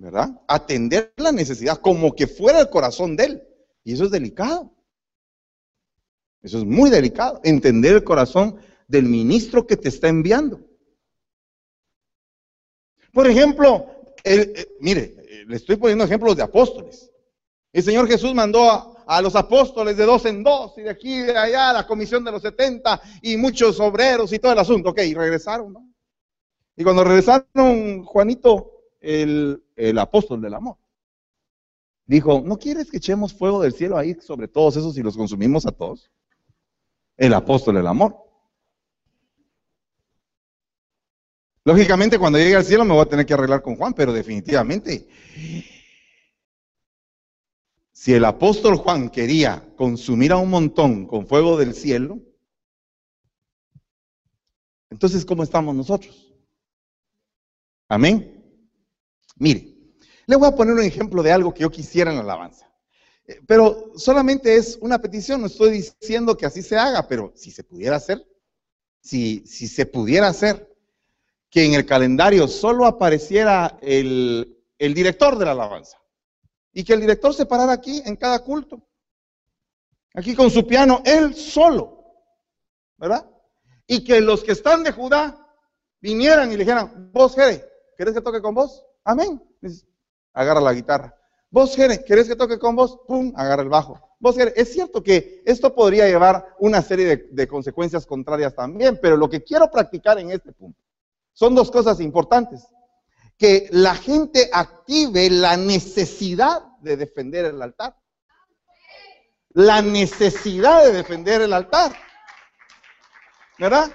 ¿Verdad? 0.00 0.30
Atender 0.48 1.12
la 1.18 1.30
necesidad 1.30 1.78
como 1.78 2.14
que 2.14 2.26
fuera 2.26 2.58
el 2.60 2.70
corazón 2.70 3.16
de 3.16 3.24
él. 3.24 3.42
Y 3.84 3.92
eso 3.92 4.04
es 4.04 4.10
delicado. 4.10 4.72
Eso 6.40 6.56
es 6.56 6.64
muy 6.64 6.88
delicado. 6.88 7.38
Entender 7.44 7.96
el 7.96 8.04
corazón 8.04 8.56
del 8.88 9.04
ministro 9.04 9.66
que 9.66 9.76
te 9.76 9.90
está 9.90 10.08
enviando. 10.08 10.66
Por 13.12 13.26
ejemplo, 13.26 14.14
eh, 14.24 14.74
mire, 14.80 15.16
eh, 15.18 15.44
le 15.46 15.56
estoy 15.56 15.76
poniendo 15.76 16.04
ejemplos 16.04 16.34
de 16.34 16.44
apóstoles. 16.44 17.10
El 17.70 17.82
Señor 17.82 18.08
Jesús 18.08 18.32
mandó 18.32 18.70
a, 18.70 19.04
a 19.06 19.20
los 19.20 19.36
apóstoles 19.36 19.98
de 19.98 20.06
dos 20.06 20.24
en 20.24 20.42
dos 20.42 20.78
y 20.78 20.82
de 20.82 20.90
aquí 20.90 21.14
y 21.14 21.22
de 21.24 21.36
allá, 21.36 21.74
la 21.74 21.86
comisión 21.86 22.24
de 22.24 22.32
los 22.32 22.40
70 22.40 23.02
y 23.20 23.36
muchos 23.36 23.78
obreros 23.78 24.32
y 24.32 24.38
todo 24.38 24.52
el 24.52 24.58
asunto. 24.60 24.88
Ok, 24.90 25.00
y 25.00 25.12
regresaron, 25.12 25.74
¿no? 25.74 25.86
Y 26.74 26.84
cuando 26.84 27.04
regresaron, 27.04 28.02
Juanito, 28.04 28.80
el, 29.00 29.62
el 29.88 29.98
apóstol 29.98 30.40
del 30.40 30.54
amor, 30.54 30.76
dijo, 32.06 32.42
¿no 32.44 32.58
quieres 32.58 32.90
que 32.90 32.98
echemos 32.98 33.32
fuego 33.32 33.62
del 33.62 33.72
cielo 33.72 33.96
ahí 33.96 34.14
sobre 34.14 34.48
todos 34.48 34.76
esos 34.76 34.96
y 34.98 35.02
los 35.02 35.16
consumimos 35.16 35.66
a 35.66 35.72
todos? 35.72 36.10
El 37.16 37.34
apóstol 37.34 37.76
del 37.76 37.86
amor. 37.86 38.16
Lógicamente, 41.64 42.18
cuando 42.18 42.38
llegue 42.38 42.56
al 42.56 42.64
cielo 42.64 42.84
me 42.84 42.94
voy 42.94 43.02
a 43.02 43.08
tener 43.08 43.26
que 43.26 43.34
arreglar 43.34 43.62
con 43.62 43.76
Juan, 43.76 43.92
pero 43.92 44.12
definitivamente 44.12 45.08
si 47.92 48.14
el 48.14 48.24
apóstol 48.24 48.76
Juan 48.76 49.10
quería 49.10 49.74
consumir 49.76 50.32
a 50.32 50.38
un 50.38 50.48
montón 50.48 51.06
con 51.06 51.26
fuego 51.26 51.58
del 51.58 51.74
cielo, 51.74 52.18
entonces 54.88 55.24
¿cómo 55.26 55.42
estamos 55.42 55.74
nosotros? 55.74 56.34
Amén. 57.88 58.42
Mire, 59.36 59.69
le 60.30 60.36
voy 60.36 60.48
a 60.48 60.54
poner 60.54 60.74
un 60.74 60.82
ejemplo 60.82 61.24
de 61.24 61.32
algo 61.32 61.52
que 61.52 61.62
yo 61.62 61.70
quisiera 61.70 62.12
en 62.12 62.18
la 62.18 62.22
alabanza. 62.22 62.70
Eh, 63.26 63.40
pero 63.48 63.90
solamente 63.96 64.54
es 64.54 64.78
una 64.80 65.00
petición, 65.00 65.40
no 65.40 65.48
estoy 65.48 65.70
diciendo 65.72 66.36
que 66.36 66.46
así 66.46 66.62
se 66.62 66.78
haga, 66.78 67.08
pero 67.08 67.32
si 67.34 67.50
se 67.50 67.64
pudiera 67.64 67.96
hacer, 67.96 68.24
si, 69.00 69.44
si 69.44 69.66
se 69.66 69.86
pudiera 69.86 70.28
hacer, 70.28 70.72
que 71.50 71.64
en 71.64 71.74
el 71.74 71.84
calendario 71.84 72.46
solo 72.46 72.86
apareciera 72.86 73.76
el, 73.82 74.56
el 74.78 74.94
director 74.94 75.36
de 75.36 75.46
la 75.46 75.50
alabanza 75.50 75.98
y 76.72 76.84
que 76.84 76.92
el 76.92 77.00
director 77.00 77.34
se 77.34 77.46
parara 77.46 77.72
aquí 77.72 78.00
en 78.06 78.14
cada 78.14 78.38
culto. 78.38 78.80
Aquí 80.14 80.36
con 80.36 80.48
su 80.48 80.64
piano, 80.64 81.02
él 81.04 81.34
solo. 81.34 82.04
¿Verdad? 82.98 83.28
Y 83.84 84.04
que 84.04 84.20
los 84.20 84.44
que 84.44 84.52
están 84.52 84.84
de 84.84 84.92
Judá 84.92 85.44
vinieran 86.00 86.50
y 86.50 86.52
le 86.52 86.58
dijeran, 86.58 87.10
vos, 87.12 87.34
Jere, 87.34 87.68
¿querés 87.96 88.14
que 88.14 88.20
toque 88.20 88.40
con 88.40 88.54
vos? 88.54 88.84
Amén. 89.02 89.42
Agarra 90.32 90.60
la 90.60 90.72
guitarra. 90.72 91.14
Vos, 91.50 91.74
Jere, 91.74 92.04
¿querés 92.04 92.28
que 92.28 92.36
toque 92.36 92.58
con 92.58 92.76
vos? 92.76 93.00
Pum, 93.06 93.32
agarra 93.36 93.62
el 93.62 93.68
bajo. 93.68 94.00
Vos, 94.20 94.36
Jere, 94.36 94.52
es 94.56 94.72
cierto 94.72 95.02
que 95.02 95.42
esto 95.44 95.74
podría 95.74 96.06
llevar 96.06 96.54
una 96.58 96.82
serie 96.82 97.28
de 97.30 97.48
consecuencias 97.48 98.06
contrarias 98.06 98.54
también, 98.54 98.98
pero 99.02 99.16
lo 99.16 99.28
que 99.28 99.42
quiero 99.42 99.70
practicar 99.70 100.18
en 100.18 100.30
este 100.30 100.52
punto 100.52 100.80
son 101.32 101.54
dos 101.54 101.70
cosas 101.70 102.00
importantes 102.00 102.66
que 103.40 103.68
la 103.72 103.94
gente 103.94 104.50
active 104.52 105.30
la 105.30 105.56
necesidad 105.56 106.62
de 106.82 106.98
defender 106.98 107.46
el 107.46 107.62
altar. 107.62 107.96
La 109.54 109.80
necesidad 109.80 110.84
de 110.84 110.92
defender 110.92 111.40
el 111.40 111.54
altar. 111.54 111.96
¿Verdad? 113.58 113.90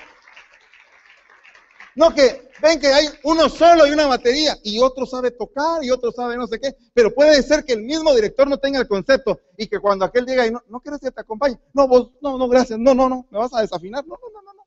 No 1.95 2.13
que 2.13 2.49
ven 2.61 2.79
que 2.79 2.87
hay 2.87 3.07
uno 3.23 3.47
solo 3.47 3.87
y 3.87 3.91
una 3.91 4.05
batería 4.05 4.57
y 4.63 4.79
otro 4.79 5.05
sabe 5.05 5.31
tocar 5.31 5.83
y 5.83 5.91
otro 5.91 6.11
sabe 6.11 6.35
no 6.35 6.45
sé 6.45 6.59
qué, 6.59 6.75
pero 6.93 7.13
puede 7.13 7.41
ser 7.41 7.63
que 7.63 7.73
el 7.73 7.83
mismo 7.83 8.13
director 8.13 8.47
no 8.49 8.57
tenga 8.57 8.79
el 8.79 8.87
concepto 8.87 9.39
y 9.57 9.67
que 9.67 9.79
cuando 9.79 10.03
aquel 10.03 10.25
diga, 10.25 10.49
no, 10.51 10.61
no 10.67 10.81
quieres 10.81 10.99
que 10.99 11.11
te 11.11 11.21
acompañe, 11.21 11.57
no, 11.73 11.87
vos, 11.87 12.11
no, 12.21 12.37
no, 12.37 12.49
gracias, 12.49 12.77
no, 12.79 12.93
no, 12.93 13.07
no, 13.07 13.25
me 13.29 13.39
vas 13.39 13.53
a 13.53 13.61
desafinar, 13.61 14.05
no, 14.05 14.17
no, 14.21 14.29
no, 14.29 14.41
no. 14.41 14.53
no. 14.53 14.65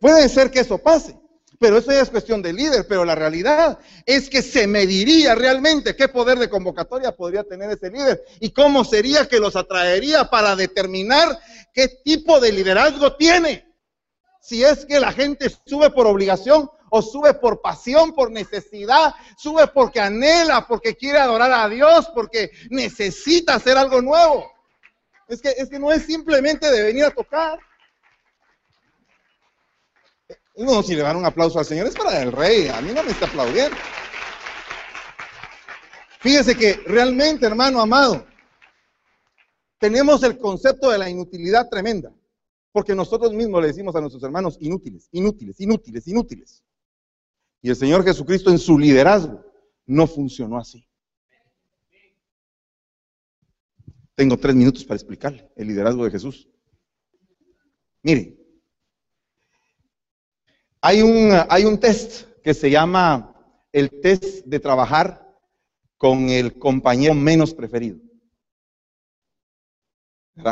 Puede 0.00 0.28
ser 0.28 0.50
que 0.50 0.60
eso 0.60 0.78
pase. 0.78 1.18
Pero 1.58 1.78
eso 1.78 1.90
ya 1.90 2.02
es 2.02 2.10
cuestión 2.10 2.42
de 2.42 2.52
líder, 2.52 2.86
pero 2.86 3.04
la 3.04 3.14
realidad 3.14 3.78
es 4.04 4.28
que 4.28 4.42
se 4.42 4.66
mediría 4.66 5.34
realmente 5.34 5.96
qué 5.96 6.06
poder 6.06 6.38
de 6.38 6.50
convocatoria 6.50 7.16
podría 7.16 7.44
tener 7.44 7.70
ese 7.70 7.90
líder 7.90 8.22
y 8.40 8.50
cómo 8.50 8.84
sería 8.84 9.26
que 9.26 9.40
los 9.40 9.56
atraería 9.56 10.28
para 10.28 10.54
determinar 10.54 11.38
qué 11.72 11.88
tipo 11.88 12.40
de 12.40 12.52
liderazgo 12.52 13.16
tiene. 13.16 13.65
Si 14.46 14.62
es 14.62 14.86
que 14.86 15.00
la 15.00 15.10
gente 15.10 15.50
sube 15.66 15.90
por 15.90 16.06
obligación 16.06 16.70
o 16.88 17.02
sube 17.02 17.34
por 17.34 17.60
pasión, 17.60 18.14
por 18.14 18.30
necesidad, 18.30 19.12
sube 19.36 19.66
porque 19.66 19.98
anhela, 19.98 20.68
porque 20.68 20.94
quiere 20.94 21.18
adorar 21.18 21.50
a 21.50 21.68
Dios, 21.68 22.08
porque 22.14 22.52
necesita 22.70 23.56
hacer 23.56 23.76
algo 23.76 24.00
nuevo. 24.00 24.48
Es 25.26 25.42
que, 25.42 25.48
es 25.48 25.68
que 25.68 25.80
no 25.80 25.90
es 25.90 26.06
simplemente 26.06 26.70
de 26.70 26.80
venir 26.84 27.06
a 27.06 27.10
tocar. 27.10 27.58
No, 30.54 30.80
si 30.80 30.94
le 30.94 31.02
dan 31.02 31.16
un 31.16 31.26
aplauso 31.26 31.58
al 31.58 31.66
Señor 31.66 31.88
es 31.88 31.96
para 31.96 32.22
el 32.22 32.30
rey, 32.30 32.68
a 32.68 32.80
mí 32.80 32.92
no 32.92 33.02
me 33.02 33.10
está 33.10 33.26
aplaudiendo. 33.26 33.76
Fíjese 36.20 36.56
que 36.56 36.84
realmente, 36.86 37.46
hermano 37.46 37.80
amado, 37.80 38.24
tenemos 39.80 40.22
el 40.22 40.38
concepto 40.38 40.88
de 40.90 40.98
la 40.98 41.10
inutilidad 41.10 41.68
tremenda, 41.68 42.12
porque 42.76 42.94
nosotros 42.94 43.32
mismos 43.32 43.62
le 43.62 43.68
decimos 43.68 43.96
a 43.96 44.02
nuestros 44.02 44.22
hermanos 44.22 44.58
inútiles, 44.60 45.08
inútiles, 45.10 45.58
inútiles, 45.58 46.06
inútiles. 46.08 46.62
Y 47.62 47.70
el 47.70 47.76
Señor 47.76 48.04
Jesucristo 48.04 48.50
en 48.50 48.58
su 48.58 48.78
liderazgo 48.78 49.42
no 49.86 50.06
funcionó 50.06 50.58
así. 50.58 50.86
Tengo 54.14 54.36
tres 54.36 54.54
minutos 54.54 54.84
para 54.84 54.96
explicarle 54.96 55.50
el 55.56 55.68
liderazgo 55.68 56.04
de 56.04 56.10
Jesús. 56.10 56.50
Mire, 58.02 58.36
hay 60.82 61.00
un, 61.00 61.30
hay 61.48 61.64
un 61.64 61.80
test 61.80 62.28
que 62.42 62.52
se 62.52 62.70
llama 62.70 63.34
el 63.72 64.02
test 64.02 64.44
de 64.44 64.60
trabajar 64.60 65.34
con 65.96 66.28
el 66.28 66.58
compañero 66.58 67.14
menos 67.14 67.54
preferido. 67.54 67.98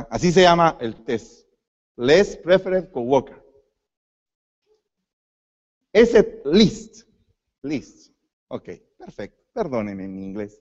Así 0.09 0.33
se 0.33 0.41
llama 0.41 0.79
el 0.81 1.05
test. 1.05 1.44
Less 1.97 2.37
preferred 2.37 2.91
coworker. 2.91 3.43
Ese 5.93 6.43
list. 6.45 7.07
List. 7.63 8.11
Ok, 8.49 8.71
perfecto. 8.99 9.43
Perdónenme 9.53 10.05
en 10.05 10.19
inglés. 10.19 10.61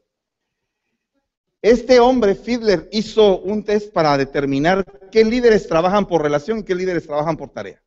Este 1.61 1.99
hombre, 1.99 2.35
Fiedler, 2.35 2.89
hizo 2.91 3.39
un 3.39 3.63
test 3.63 3.91
para 3.93 4.17
determinar 4.17 4.85
qué 5.09 5.23
líderes 5.23 5.65
trabajan 5.67 6.05
por 6.05 6.21
relación 6.21 6.59
y 6.59 6.63
qué 6.63 6.75
líderes 6.75 7.07
trabajan 7.07 7.37
por 7.37 7.49
tarea. 7.49 7.81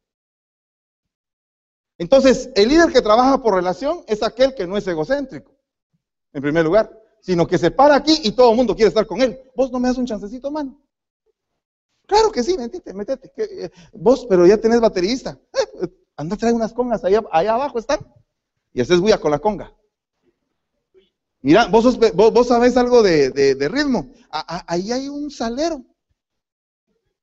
Entonces, 1.98 2.50
el 2.54 2.68
líder 2.68 2.90
que 2.92 3.02
trabaja 3.02 3.42
por 3.42 3.54
relación 3.54 4.02
es 4.08 4.22
aquel 4.22 4.54
que 4.54 4.66
no 4.66 4.76
es 4.76 4.86
egocéntrico, 4.86 5.54
en 6.32 6.42
primer 6.42 6.64
lugar, 6.64 6.90
sino 7.20 7.46
que 7.46 7.58
se 7.58 7.70
para 7.70 7.94
aquí 7.96 8.20
y 8.24 8.32
todo 8.32 8.50
el 8.50 8.56
mundo 8.56 8.74
quiere 8.74 8.88
estar 8.88 9.06
con 9.06 9.20
él. 9.20 9.38
Vos 9.54 9.70
no 9.70 9.78
me 9.78 9.88
das 9.88 9.98
un 9.98 10.06
chancecito, 10.06 10.50
mano. 10.50 10.80
Claro 12.06 12.30
que 12.30 12.42
sí, 12.42 12.56
metete, 12.56 12.94
metete. 12.94 13.32
Eh, 13.36 13.70
vos, 13.92 14.26
pero 14.28 14.46
ya 14.46 14.58
tenés 14.58 14.80
baterista. 14.80 15.38
Eh, 15.82 15.88
anda 16.16 16.34
a 16.34 16.38
traer 16.38 16.54
unas 16.54 16.72
congas, 16.72 17.04
allá, 17.04 17.22
abajo 17.30 17.78
están. 17.78 18.00
Y 18.72 18.80
haces 18.80 19.00
bulla 19.00 19.18
con 19.18 19.30
la 19.30 19.38
conga. 19.38 19.74
Mira, 21.42 21.66
vos, 21.66 21.98
vos, 22.14 22.48
sabés 22.48 22.76
algo 22.76 23.02
de, 23.02 23.68
ritmo. 23.70 24.12
ahí 24.30 24.90
hay 24.92 25.08
un 25.08 25.30
salero 25.30 25.84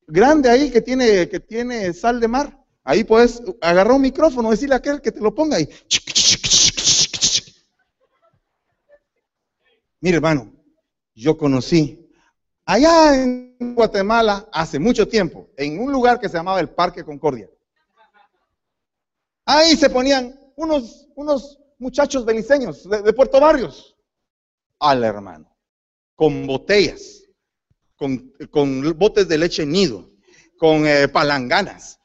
grande 0.07 0.49
ahí 0.49 0.71
que 0.71 0.81
tiene, 0.81 1.27
que 1.27 1.39
tiene 1.39 1.93
sal 1.93 2.19
de 2.19 2.27
mar. 2.27 2.59
Ahí 2.83 3.03
puedes 3.03 3.41
agarrar 3.61 3.93
un 3.93 4.01
micrófono, 4.01 4.51
decirle 4.51 4.75
a 4.75 4.79
aquel 4.79 5.01
que 5.01 5.11
te 5.11 5.21
lo 5.21 5.33
ponga 5.33 5.57
ahí. 5.57 5.69
Mire, 10.01 10.17
hermano, 10.17 10.53
yo 11.15 11.37
conocí 11.37 12.02
allá 12.65 13.15
en 13.15 13.75
Guatemala 13.75 14.47
hace 14.51 14.79
mucho 14.79 15.07
tiempo, 15.07 15.49
en 15.57 15.79
un 15.79 15.91
lugar 15.91 16.19
que 16.19 16.29
se 16.29 16.37
llamaba 16.37 16.59
el 16.59 16.69
Parque 16.69 17.03
Concordia. 17.03 17.49
Ahí 19.45 19.75
se 19.75 19.89
ponían 19.89 20.39
unos, 20.55 21.07
unos 21.15 21.59
muchachos 21.77 22.25
beliceños 22.25 22.89
de, 22.89 23.13
Puerto 23.13 23.39
Barrios 23.39 23.95
al 24.79 25.03
hermano, 25.03 25.55
con 26.15 26.47
botellas, 26.47 27.23
con, 27.95 28.33
botes 28.97 29.27
de 29.27 29.37
leche 29.37 29.65
nido, 29.65 30.09
con 30.57 30.85
eh, 30.87 31.07
palanganas, 31.07 31.99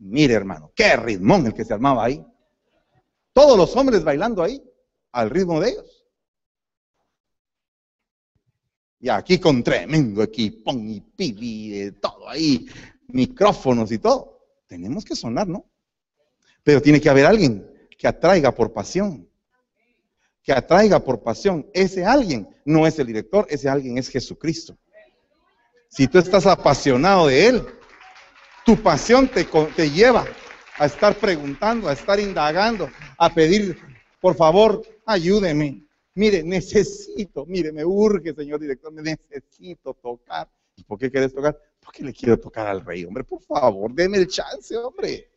Mire, 0.00 0.32
hermano, 0.32 0.72
qué 0.74 0.96
ritmón 0.96 1.46
el 1.46 1.54
que 1.54 1.64
se 1.64 1.74
armaba 1.74 2.06
ahí. 2.06 2.24
Todos 3.34 3.56
los 3.56 3.76
hombres 3.76 4.02
bailando 4.02 4.42
ahí, 4.42 4.62
al 5.12 5.28
ritmo 5.28 5.60
de 5.60 5.70
ellos. 5.70 5.99
Y 9.00 9.08
aquí 9.08 9.38
con 9.38 9.62
tremendo 9.62 10.22
equipón 10.22 10.88
y 10.90 11.00
pili 11.00 11.82
y 11.82 11.90
todo 11.92 12.28
ahí, 12.28 12.66
micrófonos 13.08 13.90
y 13.92 13.98
todo. 13.98 14.38
Tenemos 14.66 15.04
que 15.04 15.16
sonar, 15.16 15.48
¿no? 15.48 15.64
Pero 16.62 16.82
tiene 16.82 17.00
que 17.00 17.08
haber 17.08 17.24
alguien 17.24 17.66
que 17.98 18.06
atraiga 18.06 18.54
por 18.54 18.72
pasión. 18.72 19.26
Que 20.42 20.52
atraiga 20.52 21.00
por 21.00 21.22
pasión. 21.22 21.66
Ese 21.72 22.04
alguien 22.04 22.48
no 22.64 22.86
es 22.86 22.98
el 22.98 23.06
director, 23.06 23.46
ese 23.48 23.68
alguien 23.68 23.96
es 23.96 24.08
Jesucristo. 24.08 24.76
Si 25.88 26.06
tú 26.06 26.18
estás 26.18 26.46
apasionado 26.46 27.26
de 27.26 27.46
Él, 27.46 27.66
tu 28.64 28.76
pasión 28.76 29.28
te, 29.28 29.44
te 29.44 29.90
lleva 29.90 30.26
a 30.78 30.86
estar 30.86 31.14
preguntando, 31.16 31.88
a 31.88 31.94
estar 31.94 32.20
indagando, 32.20 32.88
a 33.18 33.32
pedir, 33.32 33.78
por 34.20 34.36
favor, 34.36 34.82
ayúdeme. 35.04 35.82
Mire, 36.14 36.42
necesito, 36.42 37.46
mire, 37.46 37.72
me 37.72 37.84
urge, 37.84 38.34
señor 38.34 38.60
director, 38.60 38.92
me 38.92 39.02
necesito 39.02 39.94
tocar. 39.94 40.50
¿Y 40.76 40.84
por 40.84 40.98
qué 40.98 41.10
quieres 41.10 41.32
tocar? 41.32 41.58
Porque 41.80 42.02
le 42.02 42.12
quiero 42.12 42.38
tocar 42.38 42.66
al 42.66 42.84
rey, 42.84 43.04
hombre. 43.04 43.24
Por 43.24 43.42
favor, 43.42 43.92
déme 43.92 44.18
el 44.18 44.26
chance, 44.26 44.76
hombre. 44.76 45.30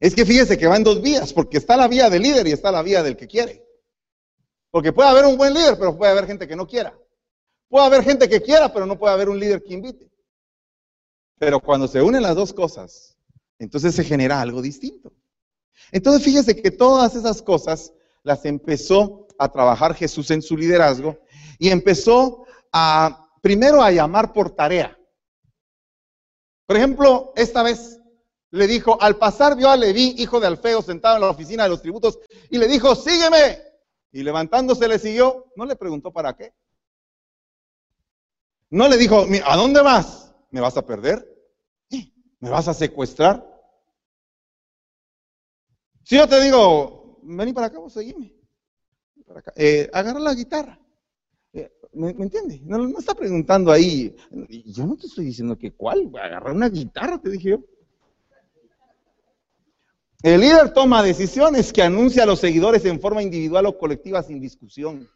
Es 0.00 0.14
que 0.14 0.24
fíjese 0.24 0.56
que 0.56 0.66
va 0.66 0.76
en 0.76 0.84
dos 0.84 1.02
vías, 1.02 1.32
porque 1.32 1.56
está 1.56 1.76
la 1.76 1.88
vía 1.88 2.08
del 2.08 2.22
líder 2.22 2.46
y 2.46 2.52
está 2.52 2.70
la 2.70 2.82
vía 2.82 3.02
del 3.02 3.16
que 3.16 3.26
quiere. 3.26 3.64
Porque 4.70 4.92
puede 4.92 5.08
haber 5.08 5.24
un 5.24 5.36
buen 5.36 5.54
líder, 5.54 5.76
pero 5.78 5.96
puede 5.96 6.12
haber 6.12 6.26
gente 6.26 6.46
que 6.46 6.54
no 6.54 6.66
quiera. 6.66 6.96
Puede 7.68 7.86
haber 7.86 8.04
gente 8.04 8.28
que 8.28 8.42
quiera, 8.42 8.72
pero 8.72 8.86
no 8.86 8.98
puede 8.98 9.14
haber 9.14 9.28
un 9.28 9.40
líder 9.40 9.62
que 9.62 9.74
invite. 9.74 10.10
Pero 11.38 11.60
cuando 11.60 11.88
se 11.88 12.02
unen 12.02 12.22
las 12.22 12.36
dos 12.36 12.52
cosas, 12.52 13.16
entonces 13.58 13.94
se 13.94 14.04
genera 14.04 14.40
algo 14.40 14.62
distinto. 14.62 15.12
Entonces 15.90 16.22
fíjese 16.22 16.60
que 16.60 16.70
todas 16.70 17.14
esas 17.14 17.42
cosas 17.42 17.92
las 18.22 18.44
empezó 18.44 19.26
a 19.38 19.50
trabajar 19.50 19.94
Jesús 19.94 20.30
en 20.30 20.42
su 20.42 20.56
liderazgo 20.56 21.18
y 21.58 21.70
empezó 21.70 22.44
a, 22.72 23.30
primero 23.40 23.82
a 23.82 23.90
llamar 23.90 24.32
por 24.32 24.54
tarea. 24.54 24.98
Por 26.66 26.76
ejemplo, 26.76 27.32
esta 27.36 27.62
vez 27.62 27.98
le 28.50 28.66
dijo, 28.66 29.00
al 29.00 29.16
pasar 29.16 29.56
vio 29.56 29.68
a 29.70 29.76
Leví, 29.76 30.14
hijo 30.18 30.40
de 30.40 30.46
Alfeo, 30.46 30.82
sentado 30.82 31.16
en 31.16 31.22
la 31.22 31.30
oficina 31.30 31.64
de 31.64 31.68
los 31.70 31.82
tributos, 31.82 32.18
y 32.50 32.58
le 32.58 32.66
dijo, 32.66 32.94
sígueme. 32.94 33.62
Y 34.10 34.22
levantándose 34.22 34.88
le 34.88 34.98
siguió, 34.98 35.52
no 35.54 35.66
le 35.66 35.76
preguntó 35.76 36.12
para 36.12 36.34
qué. 36.34 36.54
No 38.70 38.88
le 38.88 38.96
dijo, 38.96 39.26
¿a 39.44 39.56
dónde 39.56 39.82
vas? 39.82 40.34
¿Me 40.50 40.60
vas 40.60 40.76
a 40.76 40.86
perder? 40.86 41.26
¿Me 42.40 42.50
vas 42.50 42.68
a 42.68 42.74
secuestrar? 42.74 43.44
Si 46.04 46.16
yo 46.16 46.28
te 46.28 46.40
digo, 46.40 46.97
vení 47.36 47.52
para 47.52 47.66
acá, 47.66 47.78
vos 47.78 47.92
seguime. 47.92 48.34
Eh, 49.56 49.88
agarra 49.92 50.20
la 50.20 50.34
guitarra. 50.34 50.78
Eh, 51.52 51.70
¿me, 51.92 52.10
entiendes? 52.10 52.62
No, 52.62 52.78
no, 52.78 52.98
está 52.98 53.14
preguntando 53.14 53.70
ahí. 53.70 54.14
Yo 54.66 54.86
no 54.86 54.96
te 54.96 55.06
estoy 55.06 55.26
diciendo 55.26 55.56
que 55.56 55.72
cuál. 55.72 56.10
Agarrar 56.20 56.54
una 56.54 56.68
guitarra, 56.68 57.20
te 57.20 57.30
dije 57.30 57.50
yo. 57.50 57.60
El 60.22 60.40
líder 60.40 60.72
toma 60.72 61.02
decisiones 61.02 61.72
que 61.72 61.82
anuncia 61.82 62.24
a 62.24 62.26
los 62.26 62.40
seguidores 62.40 62.84
en 62.84 63.00
forma 63.00 63.22
individual 63.22 63.66
o 63.66 63.78
colectiva 63.78 64.22
sin 64.22 64.40
discusión. 64.40 65.08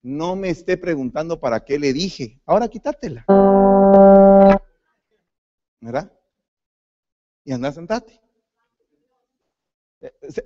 No 0.00 0.36
me 0.36 0.50
esté 0.50 0.76
preguntando 0.76 1.40
para 1.40 1.64
qué 1.64 1.78
le 1.78 1.92
dije. 1.92 2.40
Ahora 2.46 2.68
quítatela. 2.68 3.24
¿Verdad? 5.80 6.12
Y 7.44 7.52
anda, 7.52 7.72
sentate. 7.72 8.21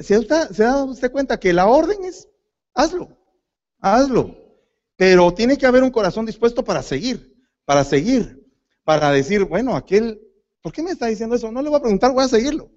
¿Se, 0.00 0.20
da 0.26 0.84
usted 0.84 1.10
cuenta 1.10 1.40
que 1.40 1.52
la 1.52 1.66
orden 1.66 2.04
es, 2.04 2.28
hazlo, 2.74 3.16
hazlo. 3.80 4.36
Pero 4.96 5.32
tiene 5.32 5.58
que 5.58 5.66
haber 5.66 5.82
un 5.82 5.90
corazón 5.90 6.26
dispuesto 6.26 6.64
para 6.64 6.82
seguir, 6.82 7.34
para 7.64 7.84
seguir, 7.84 8.46
para 8.84 9.10
decir, 9.10 9.44
bueno, 9.44 9.76
aquel, 9.76 10.20
¿por 10.62 10.72
qué 10.72 10.82
me 10.82 10.90
está 10.90 11.06
diciendo 11.06 11.36
eso? 11.36 11.52
No 11.52 11.62
le 11.62 11.68
voy 11.68 11.78
a 11.78 11.82
preguntar, 11.82 12.12
voy 12.12 12.24
a 12.24 12.28
seguirlo 12.28 12.70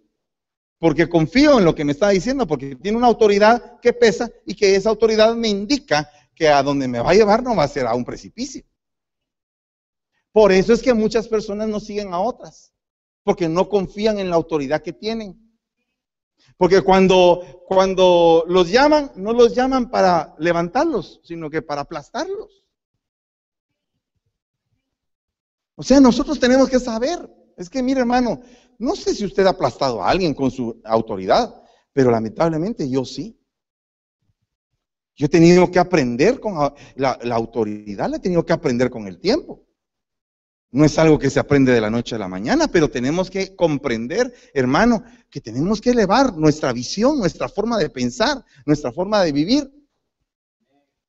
porque 0.79 1.09
confío 1.09 1.59
en 1.59 1.65
lo 1.65 1.75
que 1.75 1.83
me 1.83 1.91
está 1.91 2.09
diciendo, 2.09 2.47
porque 2.47 2.75
tiene 2.77 2.97
una 2.97 3.07
autoridad 3.07 3.79
que 3.81 3.93
pesa 3.93 4.31
y 4.45 4.55
que 4.55 4.75
esa 4.75 4.89
autoridad 4.89 5.35
me 5.35 5.49
indica 5.49 6.09
que 6.33 6.47
a 6.47 6.63
donde 6.63 6.87
me 6.87 7.01
va 7.01 7.11
a 7.11 7.13
llevar 7.13 7.43
no 7.43 7.55
va 7.55 7.65
a 7.65 7.67
ser 7.67 7.85
a 7.85 7.93
un 7.93 8.05
precipicio. 8.05 8.63
Por 10.31 10.53
eso 10.53 10.71
es 10.71 10.81
que 10.81 10.93
muchas 10.93 11.27
personas 11.27 11.67
no 11.67 11.81
siguen 11.81 12.13
a 12.13 12.21
otras, 12.21 12.73
porque 13.23 13.49
no 13.49 13.67
confían 13.67 14.19
en 14.19 14.29
la 14.29 14.37
autoridad 14.37 14.81
que 14.81 14.93
tienen. 14.93 15.48
Porque 16.59 16.81
cuando, 16.81 17.63
cuando 17.65 18.43
los 18.45 18.69
llaman, 18.69 19.13
no 19.15 19.31
los 19.31 19.55
llaman 19.55 19.89
para 19.89 20.35
levantarlos, 20.39 21.21
sino 21.23 21.49
que 21.49 21.61
para 21.61 21.79
aplastarlos. 21.79 22.65
O 25.75 25.83
sea, 25.83 26.01
nosotros 26.01 26.37
tenemos 26.37 26.69
que 26.69 26.81
saber. 26.81 27.17
Es 27.55 27.69
que, 27.69 27.81
mire, 27.81 28.01
hermano, 28.01 28.41
no 28.77 28.97
sé 28.97 29.15
si 29.15 29.23
usted 29.23 29.45
ha 29.45 29.51
aplastado 29.51 30.03
a 30.03 30.09
alguien 30.09 30.33
con 30.33 30.51
su 30.51 30.81
autoridad, 30.83 31.63
pero 31.93 32.11
lamentablemente 32.11 32.89
yo 32.89 33.05
sí. 33.05 33.39
Yo 35.15 35.27
he 35.27 35.29
tenido 35.29 35.71
que 35.71 35.79
aprender 35.79 36.41
con 36.41 36.55
la, 36.95 37.11
autoridad, 37.31 38.09
la 38.09 38.17
he 38.17 38.19
tenido 38.19 38.45
que 38.45 38.51
aprender 38.51 38.89
con 38.89 39.07
el 39.07 39.17
tiempo. 39.17 39.65
No 40.71 40.85
es 40.85 40.99
algo 40.99 41.17
que 41.17 41.31
se 41.31 41.39
aprende 41.39 41.71
de 41.71 41.81
la 41.81 41.89
noche 41.89 42.15
a 42.15 42.19
la 42.19 42.27
mañana, 42.27 42.67
pero 42.67 42.89
tenemos 42.89 43.31
que 43.31 43.55
comprender, 43.55 44.31
hermano, 44.53 45.03
que 45.29 45.41
tenemos 45.41 45.81
que 45.81 45.89
elevar 45.89 46.37
nuestra 46.37 46.71
visión, 46.73 47.17
nuestra 47.17 47.49
forma 47.49 47.77
de 47.79 47.89
pensar, 47.89 48.45
nuestra 48.65 48.91
forma 48.91 49.23
de 49.23 49.31
vivir. 49.31 49.71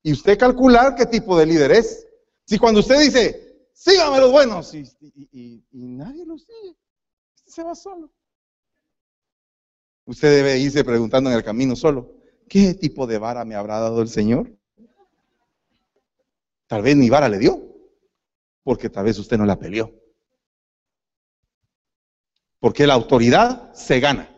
Y 0.03 0.13
usted 0.13 0.39
calcular 0.39 0.95
qué 0.95 1.05
tipo 1.05 1.39
de 1.39 1.45
líder 1.45 1.73
es. 1.73 2.07
Si 2.47 2.59
cuando 2.59 2.81
usted 2.81 3.01
dice, 3.01 3.69
sígame 3.75 4.19
los 4.19 4.33
buenos, 4.33 4.75
y, 4.75 4.83
y 5.33 5.63
nadie 5.73 6.25
lo 6.25 6.39
sigue, 6.39 6.75
se 7.45 7.63
va 7.63 7.75
solo. 7.75 8.11
Usted 10.07 10.37
debe 10.37 10.59
irse 10.59 10.83
preguntando 10.85 11.31
en 11.31 11.37
el 11.37 11.45
camino 11.45 11.77
solo, 11.77 12.17
¿qué 12.49 12.75
tipo 12.75 13.07
de 13.07 13.19
vara 13.19 13.45
me 13.45 13.55
habrá 13.55 13.79
dado 13.79 14.01
el 14.01 14.09
Señor? 14.09 14.51
Tal 16.67 16.83
vez 16.83 16.97
ni 16.97 17.11
vara 17.11 17.29
le 17.29 17.39
dio, 17.39 17.70
porque 18.71 18.89
tal 18.89 19.05
vez 19.05 19.19
usted 19.19 19.37
no 19.37 19.45
la 19.45 19.59
peleó. 19.59 19.93
Porque 22.61 22.87
la 22.87 22.95
autoridad 22.95 23.75
se 23.75 23.99
gana. 23.99 24.33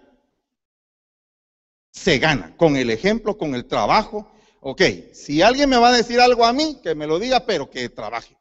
Se 1.90 2.18
gana 2.18 2.56
con 2.56 2.78
el 2.78 2.88
ejemplo, 2.88 3.36
con 3.36 3.54
el 3.54 3.66
trabajo. 3.66 4.32
Ok, 4.62 4.80
si 5.12 5.42
alguien 5.42 5.68
me 5.68 5.76
va 5.76 5.88
a 5.88 5.92
decir 5.92 6.18
algo 6.18 6.46
a 6.46 6.54
mí, 6.54 6.80
que 6.82 6.94
me 6.94 7.06
lo 7.06 7.18
diga, 7.18 7.44
pero 7.44 7.68
que 7.68 7.90
trabaje. 7.90 8.34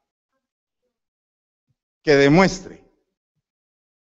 Que 2.02 2.16
demuestre. 2.16 2.90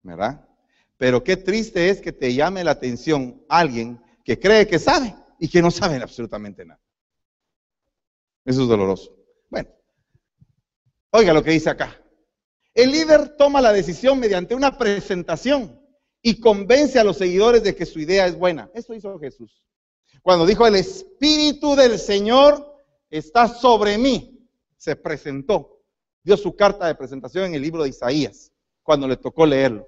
¿Verdad? 0.01 0.47
Pero 0.95 1.25
qué 1.25 1.35
triste 1.35 1.89
es 1.89 1.99
que 1.99 2.13
te 2.13 2.33
llame 2.33 2.63
la 2.63 2.71
atención 2.71 3.43
alguien 3.49 4.01
que 4.23 4.39
cree 4.39 4.65
que 4.65 4.79
sabe 4.79 5.13
y 5.41 5.49
que 5.49 5.61
no 5.61 5.71
sabe 5.71 5.97
absolutamente 5.97 6.63
nada. 6.63 6.79
Eso 8.45 8.61
es 8.61 8.69
doloroso. 8.69 9.14
Oiga 11.17 11.31
lo 11.31 11.41
que 11.41 11.51
dice 11.51 11.69
acá. 11.69 11.97
El 12.73 12.91
líder 12.91 13.37
toma 13.37 13.61
la 13.61 13.71
decisión 13.71 14.19
mediante 14.19 14.53
una 14.53 14.77
presentación 14.77 15.81
y 16.21 16.41
convence 16.41 16.99
a 16.99 17.05
los 17.05 17.17
seguidores 17.17 17.63
de 17.63 17.73
que 17.73 17.85
su 17.85 18.01
idea 18.01 18.27
es 18.27 18.37
buena. 18.37 18.69
Eso 18.73 18.93
hizo 18.93 19.17
Jesús. 19.17 19.65
Cuando 20.21 20.45
dijo, 20.45 20.67
el 20.67 20.75
Espíritu 20.75 21.73
del 21.73 21.99
Señor 21.99 22.83
está 23.09 23.47
sobre 23.47 23.97
mí, 23.97 24.45
se 24.75 24.97
presentó. 24.97 25.79
Dio 26.21 26.35
su 26.35 26.53
carta 26.53 26.85
de 26.85 26.95
presentación 26.95 27.45
en 27.45 27.55
el 27.55 27.61
libro 27.61 27.83
de 27.83 27.89
Isaías, 27.89 28.51
cuando 28.83 29.07
le 29.07 29.15
tocó 29.15 29.45
leerlo. 29.45 29.87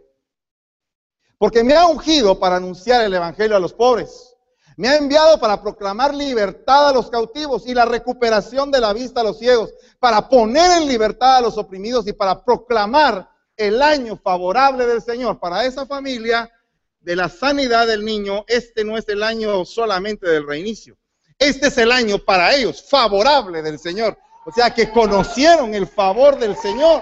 Porque 1.38 1.62
me 1.62 1.74
ha 1.74 1.88
ungido 1.88 2.40
para 2.40 2.56
anunciar 2.56 3.04
el 3.04 3.14
Evangelio 3.14 3.58
a 3.58 3.60
los 3.60 3.74
pobres. 3.74 4.34
Me 4.78 4.90
ha 4.90 4.98
enviado 4.98 5.40
para 5.40 5.60
proclamar 5.60 6.14
libertad 6.14 6.90
a 6.90 6.94
los 6.94 7.10
cautivos 7.10 7.66
y 7.66 7.74
la 7.74 7.86
recuperación 7.86 8.70
de 8.70 8.80
la 8.80 8.94
vista 8.94 9.22
a 9.22 9.24
los 9.24 9.40
ciegos, 9.40 9.74
para 10.00 10.30
poner 10.30 10.84
en 10.84 10.88
libertad 10.88 11.38
a 11.38 11.42
los 11.42 11.58
oprimidos 11.58 12.08
y 12.08 12.14
para 12.14 12.46
proclamar 12.46 13.28
el 13.56 13.82
año 13.82 14.18
favorable 14.18 14.86
del 14.86 15.02
Señor. 15.02 15.40
Para 15.40 15.66
esa 15.66 15.88
familia 15.88 16.52
de 17.00 17.16
la 17.16 17.28
sanidad 17.28 17.88
del 17.88 18.06
niño, 18.06 18.46
este 18.48 18.84
no 18.84 18.98
es 18.98 19.10
el 19.10 19.24
año 19.24 19.66
solamente 19.66 20.30
del 20.30 20.46
reinicio. 20.46 20.96
Este 21.40 21.68
es 21.68 21.78
el 21.80 21.92
año 21.92 22.20
para 22.20 22.54
ellos 22.54 22.88
favorable 22.88 23.64
del 23.64 23.80
Señor. 23.80 24.16
O 24.46 24.52
sea 24.52 24.72
que 24.76 24.92
conocieron 24.92 25.74
el 25.74 25.88
favor 25.88 26.38
del 26.38 26.56
Señor. 26.56 27.02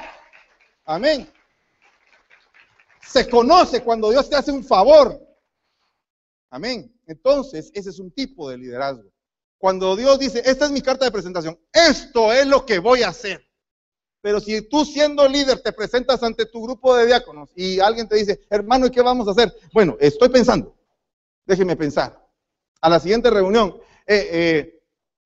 Amén. 0.86 1.30
Se 3.06 3.30
conoce 3.30 3.84
cuando 3.84 4.12
Dios 4.12 4.30
te 4.30 4.38
hace 4.38 4.52
un 4.52 4.64
favor. 4.64 5.20
Amén. 6.50 6.95
Entonces, 7.08 7.72
ese 7.74 7.90
es 7.90 8.00
un 8.00 8.12
tipo 8.12 8.50
de 8.50 8.58
liderazgo. 8.58 9.10
Cuando 9.58 9.96
Dios 9.96 10.20
dice, 10.20 10.42
esta 10.46 10.66
es 10.66 10.72
mi 10.72 10.82
carta 10.82 11.06
de 11.06 11.12
presentación, 11.12 11.58
esto 11.72 12.32
es 12.34 12.46
lo 12.46 12.66
que 12.66 12.80
voy 12.80 13.04
a 13.04 13.10
hacer. 13.10 13.42
Pero 14.22 14.40
si 14.40 14.62
tú 14.64 14.86
siendo 14.86 15.28
líder 15.28 15.62
te 15.62 15.72
presentas 15.72 16.22
ante 16.24 16.46
tu 16.46 16.64
grupo 16.64 16.96
de 16.96 17.06
diáconos 17.06 17.52
y 17.56 17.80
alguien 17.80 18.08
te 18.08 18.16
dice, 18.16 18.42
hermano, 18.50 18.88
¿y 18.88 18.92
qué 18.92 19.02
vamos 19.02 19.28
a 19.28 19.32
hacer? 19.32 19.54
Bueno, 19.72 19.98
estoy 20.00 20.30
pensando. 20.30 20.76
Déjeme 21.46 21.76
pensar. 21.76 22.28
A 22.82 22.90
la 22.90 23.00
siguiente 23.00 23.30
reunión, 23.30 23.78
eh, 24.08 24.30
eh, 24.32 24.76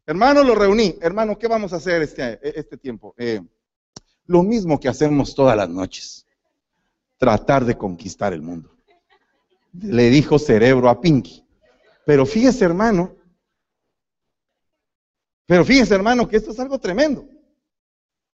Hermano, 0.09 0.43
lo 0.43 0.55
reuní. 0.55 0.95
Hermano, 1.01 1.37
¿qué 1.37 1.47
vamos 1.47 1.71
a 1.71 1.75
hacer 1.75 2.01
este, 2.01 2.39
este 2.41 2.77
tiempo? 2.77 3.13
Eh, 3.15 3.39
lo 4.25 4.41
mismo 4.41 4.79
que 4.79 4.89
hacemos 4.89 5.35
todas 5.35 5.55
las 5.55 5.69
noches. 5.69 6.25
Tratar 7.19 7.63
de 7.63 7.77
conquistar 7.77 8.33
el 8.33 8.41
mundo. 8.41 8.75
Le 9.71 10.09
dijo 10.09 10.39
cerebro 10.39 10.89
a 10.89 10.99
Pinky. 10.99 11.45
Pero 12.09 12.25
fíjese, 12.25 12.65
hermano. 12.65 13.15
Pero 15.45 15.63
fíjese, 15.63 15.93
hermano, 15.93 16.27
que 16.27 16.37
esto 16.37 16.49
es 16.49 16.59
algo 16.59 16.79
tremendo. 16.79 17.29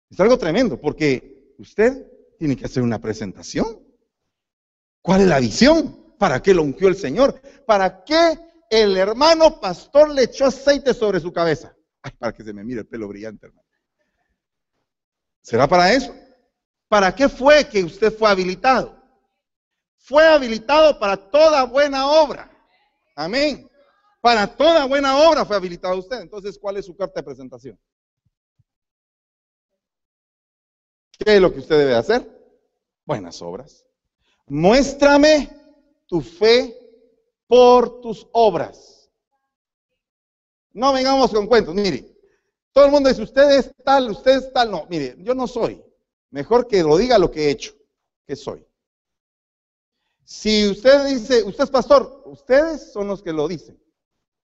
Es 0.09 0.17
algo 0.17 0.37
tremendo, 0.37 0.79
porque 0.79 1.53
usted 1.57 2.09
tiene 2.39 2.55
que 2.55 2.63
hacer 2.63 2.83
una 2.83 3.01
presentación. 3.01 3.85
¿Cuál 5.01 5.23
es 5.23 5.27
la 5.27 5.41
visión? 5.41 6.15
¿Para 6.17 6.41
qué 6.41 6.53
lo 6.53 6.63
ungió 6.63 6.87
el 6.87 6.95
Señor? 6.95 7.41
¿Para 7.67 8.05
qué 8.05 8.39
el 8.69 8.95
hermano 8.95 9.59
pastor 9.59 10.09
le 10.09 10.23
echó 10.23 10.45
aceite 10.45 10.93
sobre 10.93 11.19
su 11.19 11.33
cabeza? 11.33 11.75
Ay, 12.01 12.13
para 12.17 12.31
que 12.31 12.45
se 12.45 12.53
me 12.53 12.63
mire 12.63 12.79
el 12.79 12.87
pelo 12.87 13.09
brillante, 13.09 13.47
hermano. 13.47 13.67
¿Será 15.41 15.67
para 15.67 15.91
eso? 15.91 16.15
¿Para 16.87 17.13
qué 17.13 17.27
fue 17.27 17.67
que 17.67 17.83
usted 17.83 18.17
fue 18.17 18.29
habilitado? 18.29 19.03
Fue 19.97 20.25
habilitado 20.25 20.97
para 20.97 21.17
toda 21.17 21.65
buena 21.65 22.07
obra. 22.07 22.54
Amén. 23.15 23.69
Para 24.21 24.47
toda 24.47 24.85
buena 24.85 25.17
obra 25.27 25.45
fue 25.45 25.55
habilitado 25.55 25.97
usted. 25.97 26.21
Entonces, 26.21 26.59
¿cuál 26.59 26.77
es 26.77 26.85
su 26.85 26.95
carta 26.95 27.21
de 27.21 27.23
presentación? 27.23 27.79
¿Qué 31.17 31.35
es 31.35 31.41
lo 31.41 31.53
que 31.53 31.59
usted 31.59 31.77
debe 31.77 31.95
hacer? 31.95 32.29
Buenas 33.05 33.41
obras. 33.41 33.85
Muéstrame 34.47 35.49
tu 36.07 36.21
fe 36.21 36.77
por 37.47 38.01
tus 38.01 38.27
obras. 38.33 39.09
No 40.73 40.91
vengamos 40.91 41.31
con 41.31 41.47
cuentos, 41.47 41.73
mire. 41.73 42.13
Todo 42.73 42.85
el 42.85 42.91
mundo 42.91 43.07
dice, 43.07 43.21
usted 43.21 43.49
es 43.51 43.73
tal, 43.83 44.11
usted 44.11 44.31
es 44.31 44.51
tal. 44.51 44.69
No, 44.69 44.85
mire, 44.89 45.15
yo 45.19 45.33
no 45.33 45.47
soy. 45.47 45.81
Mejor 46.31 46.67
que 46.67 46.83
lo 46.83 46.97
diga 46.97 47.17
lo 47.17 47.31
que 47.31 47.45
he 47.45 47.51
hecho, 47.51 47.73
que 48.27 48.35
soy. 48.35 48.67
Si 50.25 50.67
usted 50.67 51.05
dice, 51.05 51.43
usted 51.43 51.63
es 51.63 51.69
pastor, 51.69 52.23
ustedes 52.35 52.91
son 52.93 53.07
los 53.07 53.23
que 53.23 53.33
lo 53.33 53.47
dicen, 53.47 53.81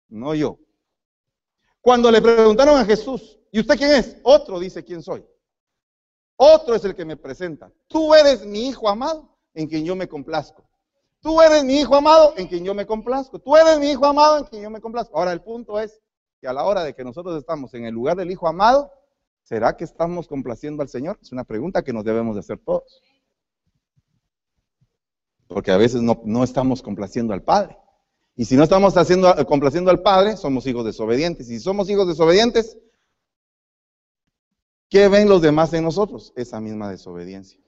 no 0.10 0.36
yo. 0.36 0.60
Cuando 1.82 2.12
le 2.12 2.22
preguntaron 2.22 2.78
a 2.78 2.86
Jesús, 2.86 3.40
¿y 3.52 3.60
usted 3.60 3.78
quién 3.78 3.92
es? 3.92 4.18
Otro 4.24 4.60
dice 4.60 4.84
quién 4.84 5.02
soy. 5.02 5.24
Otro 6.36 6.76
es 6.76 6.84
el 6.84 6.96
que 6.96 7.06
me 7.06 7.16
presenta. 7.16 7.72
Tú 7.88 8.14
eres 8.14 8.46
mi 8.46 8.68
hijo 8.68 8.90
amado 8.90 9.38
en 9.54 9.68
quien 9.68 9.86
yo 9.86 9.96
me 9.96 10.08
complazco. 10.08 10.68
Tú 11.22 11.42
eres 11.42 11.64
mi 11.64 11.80
hijo 11.80 11.96
amado 11.96 12.34
en 12.38 12.48
quien 12.48 12.66
yo 12.66 12.74
me 12.74 12.86
complazco. 12.86 13.40
Tú 13.40 13.56
eres 13.56 13.80
mi 13.80 13.92
hijo 13.92 14.06
amado 14.06 14.40
en 14.40 14.46
quien 14.46 14.64
yo 14.64 14.70
me 14.70 14.82
complazco. 14.82 15.18
Ahora 15.18 15.32
el 15.32 15.42
punto 15.42 15.80
es 15.80 16.02
que 16.42 16.48
a 16.48 16.54
la 16.54 16.66
hora 16.66 16.84
de 16.84 16.94
que 16.94 17.04
nosotros 17.04 17.38
estamos 17.38 17.74
en 17.76 17.86
el 17.86 17.94
lugar 17.94 18.18
del 18.18 18.32
hijo 18.32 18.48
amado, 18.48 18.92
¿será 19.44 19.78
que 19.78 19.84
estamos 19.84 20.28
complaciendo 20.28 20.82
al 20.82 20.90
Señor? 20.90 21.18
Es 21.22 21.32
una 21.32 21.44
pregunta 21.44 21.84
que 21.84 21.94
nos 21.94 22.04
debemos 22.04 22.36
de 22.36 22.42
hacer 22.42 22.58
todos. 22.58 23.02
Porque 25.48 25.72
a 25.72 25.78
veces 25.78 26.02
no, 26.02 26.44
estamos 26.44 26.82
complaciendo 26.82 27.34
al 27.34 27.44
Padre. 27.44 27.78
Y 28.36 28.46
si 28.46 28.56
no 28.56 28.64
estamos 28.64 28.98
haciendo, 28.98 29.34
complaciendo 29.46 29.92
al 29.92 30.02
Padre, 30.02 30.38
somos 30.38 30.66
hijos 30.68 30.86
desobedientes. 30.86 31.50
Y 31.50 31.56
si 31.56 31.60
somos 31.60 31.90
hijos 31.90 32.08
desobedientes, 32.08 32.78
¿Qué 34.90 35.08
ven 35.08 35.28
los 35.28 35.42
demás 35.42 35.74
en 35.74 35.84
nosotros? 35.84 36.32
Esa 36.36 36.62
misma 36.62 36.90
desobediencia. 36.90 37.60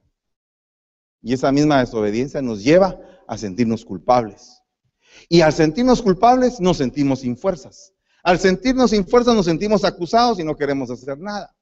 Y 1.22 1.34
esa 1.34 1.52
misma 1.52 1.80
desobediencia 1.80 2.42
nos 2.42 2.63
lleva 2.63 3.00
a 3.28 3.38
sentirnos 3.38 3.84
culpables. 3.84 4.62
Y 5.28 5.42
al 5.42 5.52
sentirnos 5.52 6.02
culpables 6.02 6.60
nos 6.60 6.78
sentimos 6.78 7.20
sin 7.20 7.38
fuerzas. 7.38 7.94
Al 8.24 8.40
sentirnos 8.40 8.92
sin 8.92 9.08
fuerzas 9.08 9.36
nos 9.36 9.46
sentimos 9.46 9.84
acusados 9.84 10.40
y 10.40 10.44
no 10.44 10.56
queremos 10.56 10.92
hacer 10.92 11.18
nada. 11.18 11.56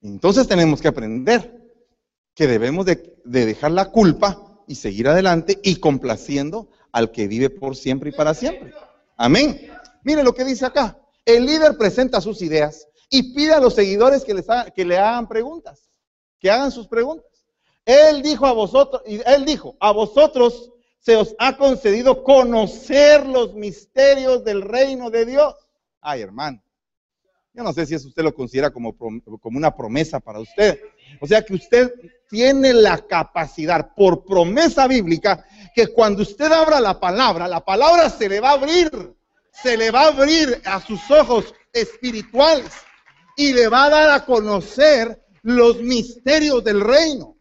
Entonces 0.00 0.48
tenemos 0.48 0.82
que 0.82 0.88
aprender 0.88 1.61
que 2.34 2.46
debemos 2.46 2.86
de, 2.86 3.14
de, 3.24 3.46
dejar 3.46 3.72
la 3.72 3.90
culpa 3.90 4.62
y 4.66 4.76
seguir 4.76 5.08
adelante 5.08 5.58
y 5.62 5.76
complaciendo 5.76 6.68
al 6.92 7.10
que 7.10 7.28
vive 7.28 7.50
por 7.50 7.76
siempre 7.76 8.10
y 8.10 8.12
para 8.12 8.34
siempre. 8.34 8.72
Amén. 9.16 9.70
Mire 10.02 10.22
lo 10.22 10.34
que 10.34 10.44
dice 10.44 10.66
acá. 10.66 10.98
El 11.24 11.46
líder 11.46 11.76
presenta 11.76 12.20
sus 12.20 12.42
ideas 12.42 12.88
y 13.08 13.34
pide 13.34 13.52
a 13.52 13.60
los 13.60 13.74
seguidores 13.74 14.24
que, 14.24 14.34
les 14.34 14.46
que 14.74 14.84
le 14.84 14.98
hagan 14.98 15.28
preguntas, 15.28 15.90
que 16.38 16.50
hagan 16.50 16.72
sus 16.72 16.88
preguntas. 16.88 17.26
Él 17.84 18.22
dijo 18.22 18.46
a 18.46 18.52
vosotros, 18.52 19.02
él 19.04 19.44
dijo, 19.44 19.76
a 19.80 19.92
vosotros 19.92 20.70
se 20.98 21.16
os 21.16 21.34
ha 21.38 21.56
concedido 21.56 22.22
conocer 22.22 23.26
los 23.26 23.54
misterios 23.54 24.44
del 24.44 24.62
reino 24.62 25.10
de 25.10 25.26
Dios. 25.26 25.54
Ay, 26.00 26.22
hermano. 26.22 26.61
Yo 27.54 27.62
no 27.62 27.72
sé 27.72 27.84
si 27.84 27.94
eso 27.94 28.08
usted 28.08 28.22
lo 28.22 28.34
considera 28.34 28.70
como, 28.70 28.96
como 28.96 29.58
una 29.58 29.76
promesa 29.76 30.20
para 30.20 30.40
usted. 30.40 30.80
O 31.20 31.26
sea 31.26 31.44
que 31.44 31.54
usted 31.54 31.92
tiene 32.28 32.72
la 32.72 33.06
capacidad 33.06 33.94
por 33.94 34.24
promesa 34.24 34.86
bíblica 34.86 35.44
que 35.74 35.88
cuando 35.88 36.22
usted 36.22 36.50
abra 36.50 36.80
la 36.80 36.98
palabra, 36.98 37.46
la 37.48 37.62
palabra 37.62 38.08
se 38.08 38.28
le 38.28 38.40
va 38.40 38.50
a 38.50 38.54
abrir 38.54 39.14
se 39.52 39.76
le 39.76 39.90
va 39.90 40.02
a 40.02 40.08
abrir 40.08 40.60
a 40.64 40.80
sus 40.80 41.10
ojos 41.10 41.54
espirituales 41.72 42.72
y 43.36 43.52
le 43.52 43.68
va 43.68 43.84
a 43.84 43.90
dar 43.90 44.10
a 44.10 44.24
conocer 44.24 45.22
los 45.42 45.80
misterios 45.80 46.64
del 46.64 46.80
reino. 46.80 47.36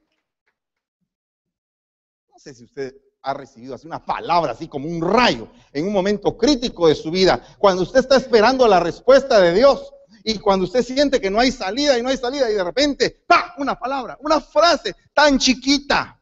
No 2.30 2.40
sé 2.40 2.54
si 2.54 2.66
usted 2.66 2.96
ha 3.22 3.34
recibido 3.34 3.76
así 3.76 3.88
una 3.88 4.04
palabra, 4.04 4.52
así 4.52 4.68
como 4.68 4.90
un 4.90 5.02
rayo, 5.02 5.48
en 5.72 5.88
un 5.88 5.94
momento 5.94 6.38
crítico 6.38 6.88
de 6.88 6.96
su 6.96 7.12
vida, 7.12 7.42
cuando 7.60 7.84
usted 7.84 8.00
está 8.00 8.18
esperando 8.18 8.68
la 8.68 8.80
respuesta 8.80 9.40
de 9.40 9.54
Dios 9.54 9.94
y 10.24 10.40
cuando 10.40 10.66
usted 10.66 10.84
siente 10.84 11.20
que 11.20 11.30
no 11.30 11.40
hay 11.40 11.52
salida 11.52 11.98
y 11.98 12.02
no 12.02 12.10
hay 12.10 12.18
salida 12.18 12.50
y 12.50 12.54
de 12.54 12.64
repente, 12.64 13.24
¡pa! 13.28 13.56
Una 13.58 13.78
palabra, 13.78 14.18
una 14.22 14.40
frase 14.42 14.96
tan 15.14 15.38
chiquita 15.40 16.22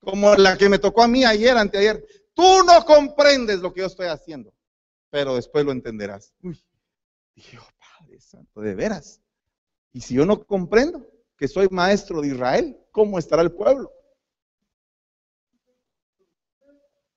como 0.00 0.34
la 0.34 0.56
que 0.56 0.68
me 0.68 0.78
tocó 0.78 1.02
a 1.02 1.08
mí 1.08 1.24
ayer, 1.24 1.56
anteayer. 1.56 2.04
Tú 2.34 2.62
no 2.64 2.84
comprendes 2.84 3.60
lo 3.60 3.72
que 3.72 3.80
yo 3.80 3.86
estoy 3.86 4.06
haciendo 4.06 4.54
pero 5.14 5.36
después 5.36 5.64
lo 5.64 5.70
entenderás. 5.70 6.34
Uy, 6.42 6.60
dije, 7.36 7.56
oh, 7.56 7.68
Padre 7.78 8.20
Santo, 8.20 8.60
de 8.60 8.74
veras. 8.74 9.22
Y 9.92 10.00
si 10.00 10.14
yo 10.14 10.26
no 10.26 10.44
comprendo 10.44 11.06
que 11.36 11.46
soy 11.46 11.68
maestro 11.70 12.20
de 12.20 12.26
Israel, 12.26 12.76
¿cómo 12.90 13.16
estará 13.16 13.42
el 13.42 13.52
pueblo? 13.52 13.92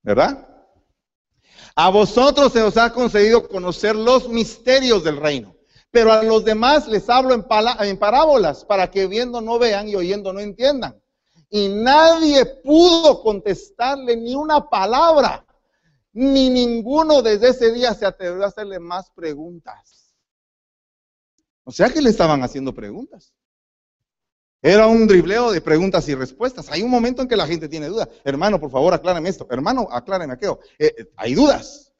¿Verdad? 0.04 0.48
A 1.74 1.90
vosotros 1.90 2.54
se 2.54 2.62
os 2.62 2.78
ha 2.78 2.94
concedido 2.94 3.50
conocer 3.50 3.96
los 3.96 4.30
misterios 4.30 5.04
del 5.04 5.18
reino, 5.18 5.57
pero 5.98 6.12
a 6.12 6.22
los 6.22 6.46
demás 6.46 6.88
les 6.88 7.10
hablo 7.10 7.34
en, 7.34 7.98
parábolas 7.98 8.64
para 8.64 8.92
que 8.92 9.08
viendo 9.08 9.42
no 9.42 9.58
vean 9.58 9.90
y 9.90 9.96
oyendo 9.96 10.32
no 10.32 10.40
entiendan. 10.40 10.96
Y 11.50 11.70
nadie 11.70 12.46
pudo 12.46 13.24
contestarle 13.24 14.16
ni 14.16 14.36
una 14.36 14.70
palabra 14.70 15.44
ni 16.14 16.52
ninguno 16.52 17.24
desde 17.24 17.50
ese 17.50 17.74
día 17.74 17.96
se 17.96 18.06
atrevió 18.06 18.44
a 18.44 18.50
hacerle 18.50 18.78
más 18.78 19.10
preguntas. 19.10 20.14
O 21.64 21.72
sea 21.72 21.90
que 21.90 22.04
le 22.04 22.12
estaban 22.12 22.44
haciendo 22.44 22.76
preguntas. 22.76 23.34
Era 24.62 24.86
un 24.86 25.08
dribleo 25.08 25.52
de 25.52 25.62
preguntas 25.62 26.08
y 26.10 26.14
respuestas. 26.14 26.70
Hay 26.70 26.84
un 26.84 26.92
momento 26.92 27.24
en 27.24 27.28
que 27.28 27.36
la 27.36 27.48
gente 27.48 27.68
tiene 27.68 27.88
dudas. 27.88 28.08
Hermano, 28.24 28.60
por 28.60 28.70
favor, 28.70 28.94
acláreme 28.94 29.30
esto. 29.30 29.48
Hermano, 29.50 29.88
acláreme 29.90 30.34
aquello. 30.34 30.60
Eh, 30.78 30.94
eh, 30.96 31.12
hay 31.16 31.34
dudas. 31.34 31.92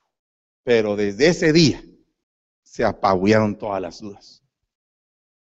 Pero 0.64 0.96
desde 0.96 1.30
ese 1.30 1.52
día 1.52 1.84
se 2.70 2.84
apabullaron 2.84 3.58
todas 3.58 3.82
las 3.82 4.02
dudas. 4.02 4.44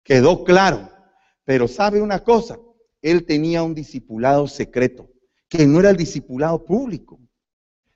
Quedó 0.03 0.43
claro. 0.43 0.89
Pero 1.45 1.67
sabe 1.67 2.01
una 2.01 2.23
cosa, 2.23 2.57
él 3.01 3.25
tenía 3.25 3.63
un 3.63 3.73
discipulado 3.73 4.47
secreto, 4.47 5.09
que 5.49 5.65
no 5.65 5.79
era 5.79 5.89
el 5.89 5.97
discipulado 5.97 6.63
público. 6.63 7.19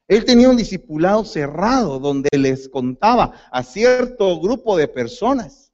Él 0.08 0.26
tenía 0.26 0.50
un 0.50 0.58
discipulado 0.58 1.24
cerrado 1.24 2.00
donde 2.00 2.30
les 2.38 2.68
contaba 2.68 3.34
a 3.52 3.64
cierto 3.64 4.40
grupo 4.42 4.76
de 4.76 4.88
personas. 4.88 5.72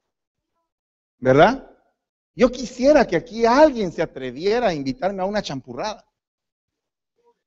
¿Verdad? 1.17 1.67
Yo 2.35 2.51
quisiera 2.51 3.07
que 3.07 3.15
aquí 3.15 3.45
alguien 3.45 3.91
se 3.91 4.01
atreviera 4.01 4.67
a 4.67 4.73
invitarme 4.73 5.21
a 5.21 5.25
una 5.25 5.41
champurrada 5.41 6.05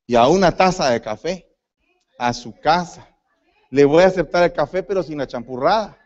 y 0.07 0.17
a 0.17 0.27
una 0.29 0.57
taza 0.57 0.91
de 0.91 1.01
café 1.01 1.57
a 2.19 2.33
su 2.33 2.53
casa. 2.59 3.16
Le 3.71 3.85
voy 3.85 4.03
a 4.03 4.07
aceptar 4.07 4.45
el 4.45 4.53
café, 4.53 4.83
pero 4.83 5.03
sin 5.03 5.19
la 5.19 5.27
champurrada. 5.27 5.99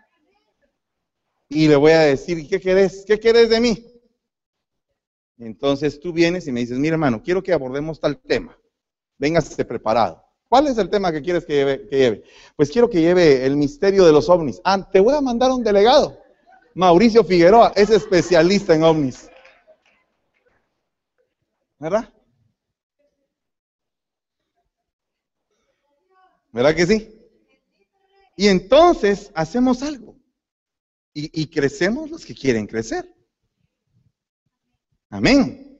Y 1.48 1.68
le 1.68 1.76
voy 1.76 1.92
a 1.92 2.00
decir, 2.00 2.48
¿qué 2.48 2.60
querés? 2.60 3.04
¿Qué 3.06 3.18
querés 3.18 3.50
de 3.50 3.60
mí? 3.60 3.86
Entonces 5.38 5.98
tú 5.98 6.12
vienes 6.12 6.46
y 6.46 6.52
me 6.52 6.60
dices, 6.60 6.78
mira 6.78 6.94
hermano, 6.94 7.22
quiero 7.22 7.42
que 7.42 7.52
abordemos 7.52 7.98
tal 7.98 8.18
tema. 8.18 8.56
Véngase 9.18 9.64
preparado. 9.64 10.24
¿Cuál 10.48 10.66
es 10.66 10.78
el 10.78 10.90
tema 10.90 11.12
que 11.12 11.22
quieres 11.22 11.44
que 11.46 11.88
lleve, 11.90 12.24
Pues 12.56 12.70
quiero 12.70 12.90
que 12.90 13.00
lleve 13.00 13.46
el 13.46 13.56
misterio 13.56 14.04
de 14.04 14.12
los 14.12 14.28
ovnis. 14.28 14.60
Ah, 14.64 14.88
te 14.90 15.00
voy 15.00 15.14
a 15.14 15.20
mandar 15.20 15.50
un 15.50 15.62
delegado. 15.62 16.18
Mauricio 16.74 17.24
Figueroa 17.24 17.72
es 17.76 17.90
especialista 17.90 18.74
en 18.74 18.82
ovnis. 18.82 19.30
¿Verdad? 21.78 22.12
¿Verdad 26.52 26.74
que 26.74 26.86
sí? 26.86 27.19
Y 28.40 28.48
entonces 28.48 29.30
hacemos 29.34 29.82
algo. 29.82 30.16
Y, 31.12 31.42
y 31.42 31.46
crecemos 31.48 32.08
los 32.08 32.24
que 32.24 32.34
quieren 32.34 32.66
crecer. 32.66 33.14
Amén. 35.10 35.78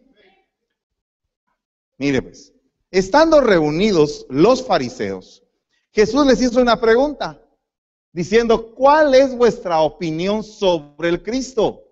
Mire 1.97 2.21
pues, 2.21 2.53
estando 2.91 3.41
reunidos 3.41 4.27
los 4.29 4.63
fariseos, 4.67 5.43
Jesús 5.91 6.27
les 6.27 6.43
hizo 6.43 6.61
una 6.61 6.79
pregunta 6.79 7.43
diciendo, 8.13 8.75
¿cuál 8.75 9.15
es 9.15 9.35
vuestra 9.35 9.81
opinión 9.81 10.45
sobre 10.45 11.09
el 11.09 11.23
Cristo? 11.23 11.89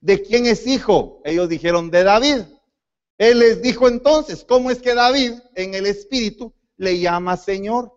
¿De 0.00 0.22
quién 0.22 0.46
es 0.46 0.66
hijo? 0.66 1.20
Ellos 1.26 1.46
dijeron, 1.50 1.90
de 1.90 2.04
David. 2.04 2.40
Él 3.18 3.40
les 3.40 3.60
dijo 3.60 3.86
entonces, 3.86 4.46
¿cómo 4.48 4.70
es 4.70 4.80
que 4.80 4.94
David 4.94 5.34
en 5.54 5.74
el 5.74 5.84
Espíritu 5.84 6.54
le 6.78 6.98
llama 7.00 7.36
Señor? 7.36 7.95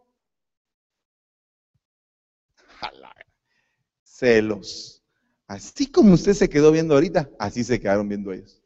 Celos. 4.20 5.02
Así 5.48 5.90
como 5.90 6.14
usted 6.14 6.34
se 6.34 6.50
quedó 6.50 6.72
viendo 6.72 6.94
ahorita, 6.94 7.30
así 7.40 7.64
se 7.64 7.80
quedaron 7.80 8.08
viendo 8.08 8.32
ellos. 8.32 8.62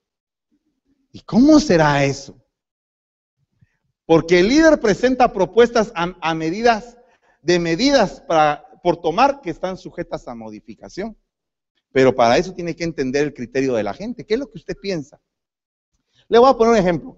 ¿Y 1.12 1.22
cómo 1.22 1.60
será 1.60 2.04
eso? 2.04 2.42
Porque 4.06 4.40
el 4.40 4.50
líder 4.50 4.80
presenta 4.80 5.32
propuestas 5.32 5.92
a, 5.96 6.34
medidas, 6.34 6.98
de 7.42 7.60
medidas 7.60 8.20
para, 8.22 8.66
por 8.82 8.98
tomar 8.98 9.40
que 9.42 9.52
están 9.52 9.78
sujetas 9.78 10.28
a 10.28 10.36
modificación. 10.36 11.16
Pero 11.92 12.14
para 12.14 12.38
eso 12.38 12.54
tiene 12.54 12.76
que 12.76 12.84
entender 12.84 13.24
el 13.24 13.34
criterio 13.34 13.76
de 13.76 13.84
la 13.84 13.94
gente. 13.94 14.26
¿Qué 14.26 14.34
es 14.34 14.40
lo 14.40 14.50
que 14.50 14.58
usted 14.58 14.76
piensa? 14.76 15.22
Le 16.28 16.40
voy 16.40 16.50
a 16.50 16.58
poner 16.58 16.74
un 16.74 16.80
ejemplo. 16.80 17.18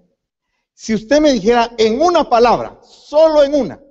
Si 0.73 0.93
usted 0.93 1.21
me 1.21 1.31
dijera 1.31 1.73
en 1.77 2.01
una 2.01 2.29
palabra, 2.29 2.79
solo 2.83 3.43
en 3.43 3.55
una, 3.55 3.81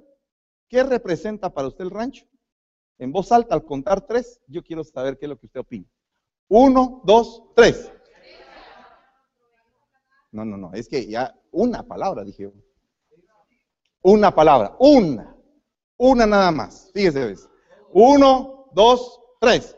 ¿qué 0.69 0.83
representa 0.85 1.53
para 1.53 1.69
usted 1.69 1.85
el 1.85 1.91
rancho? 1.91 2.27
En 2.99 3.13
voz 3.13 3.33
alta, 3.33 3.55
al 3.55 3.65
contar 3.65 4.07
tres, 4.07 4.41
yo 4.47 4.63
quiero 4.63 4.85
saber 4.85 5.19
qué 5.19 5.27
es 5.27 5.31
lo 5.31 5.39
que 5.39 5.47
usted 5.47 5.61
opina. 5.61 5.87
Uno, 6.49 7.01
dos, 7.05 7.43
tres. 7.55 7.93
No, 10.31 10.45
no, 10.45 10.57
no, 10.57 10.73
es 10.73 10.89
que 10.89 11.07
ya 11.07 11.35
una 11.51 11.83
palabra, 11.83 12.25
dije. 12.25 12.53
Una 14.03 14.35
palabra, 14.35 14.77
una, 14.79 15.37
una 15.97 16.27
nada 16.27 16.51
más. 16.51 16.91
Fíjese, 16.93 17.25
¿ves? 17.25 17.49
Uno, 17.93 18.67
dos, 18.73 19.21
tres. 19.41 19.77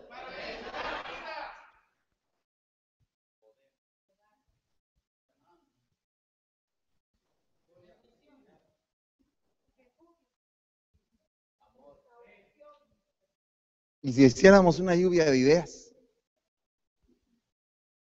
Y 14.02 14.12
si 14.12 14.24
hiciéramos 14.24 14.78
una 14.78 14.94
lluvia 14.94 15.24
de 15.24 15.38
ideas. 15.38 15.86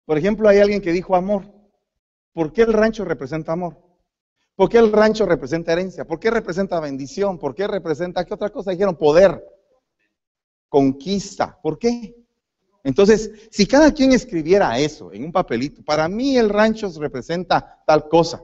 Por 0.05 0.17
ejemplo, 0.17 0.47
hay 0.47 0.60
alguien 0.60 0.81
que 0.81 0.91
dijo 0.91 1.15
amor. 1.15 1.51
¿Por 2.34 2.53
qué 2.53 2.62
el 2.62 2.73
rancho 2.73 3.05
representa 3.05 3.53
amor? 3.53 3.77
¿Por 4.55 4.69
qué 4.69 4.77
el 4.77 4.91
rancho 4.91 5.25
representa 5.25 5.73
herencia? 5.73 6.05
¿Por 6.05 6.19
qué 6.19 6.29
representa 6.29 6.79
bendición? 6.79 7.39
¿Por 7.39 7.55
qué 7.55 7.67
representa, 7.67 8.23
qué 8.23 8.34
otra 8.34 8.49
cosa 8.49 8.71
dijeron? 8.71 8.95
Poder, 8.95 9.43
conquista. 10.69 11.60
¿Por 11.62 11.79
qué? 11.79 12.15
Entonces, 12.84 13.31
si 13.49 13.65
cada 13.65 13.91
quien 13.91 14.12
escribiera 14.12 14.77
eso 14.77 15.12
en 15.12 15.25
un 15.25 15.31
papelito, 15.31 15.84
para 15.84 16.08
mí 16.08 16.38
el 16.38 16.49
rancho 16.49 16.91
representa 16.99 17.84
tal 17.86 18.08
cosa. 18.08 18.43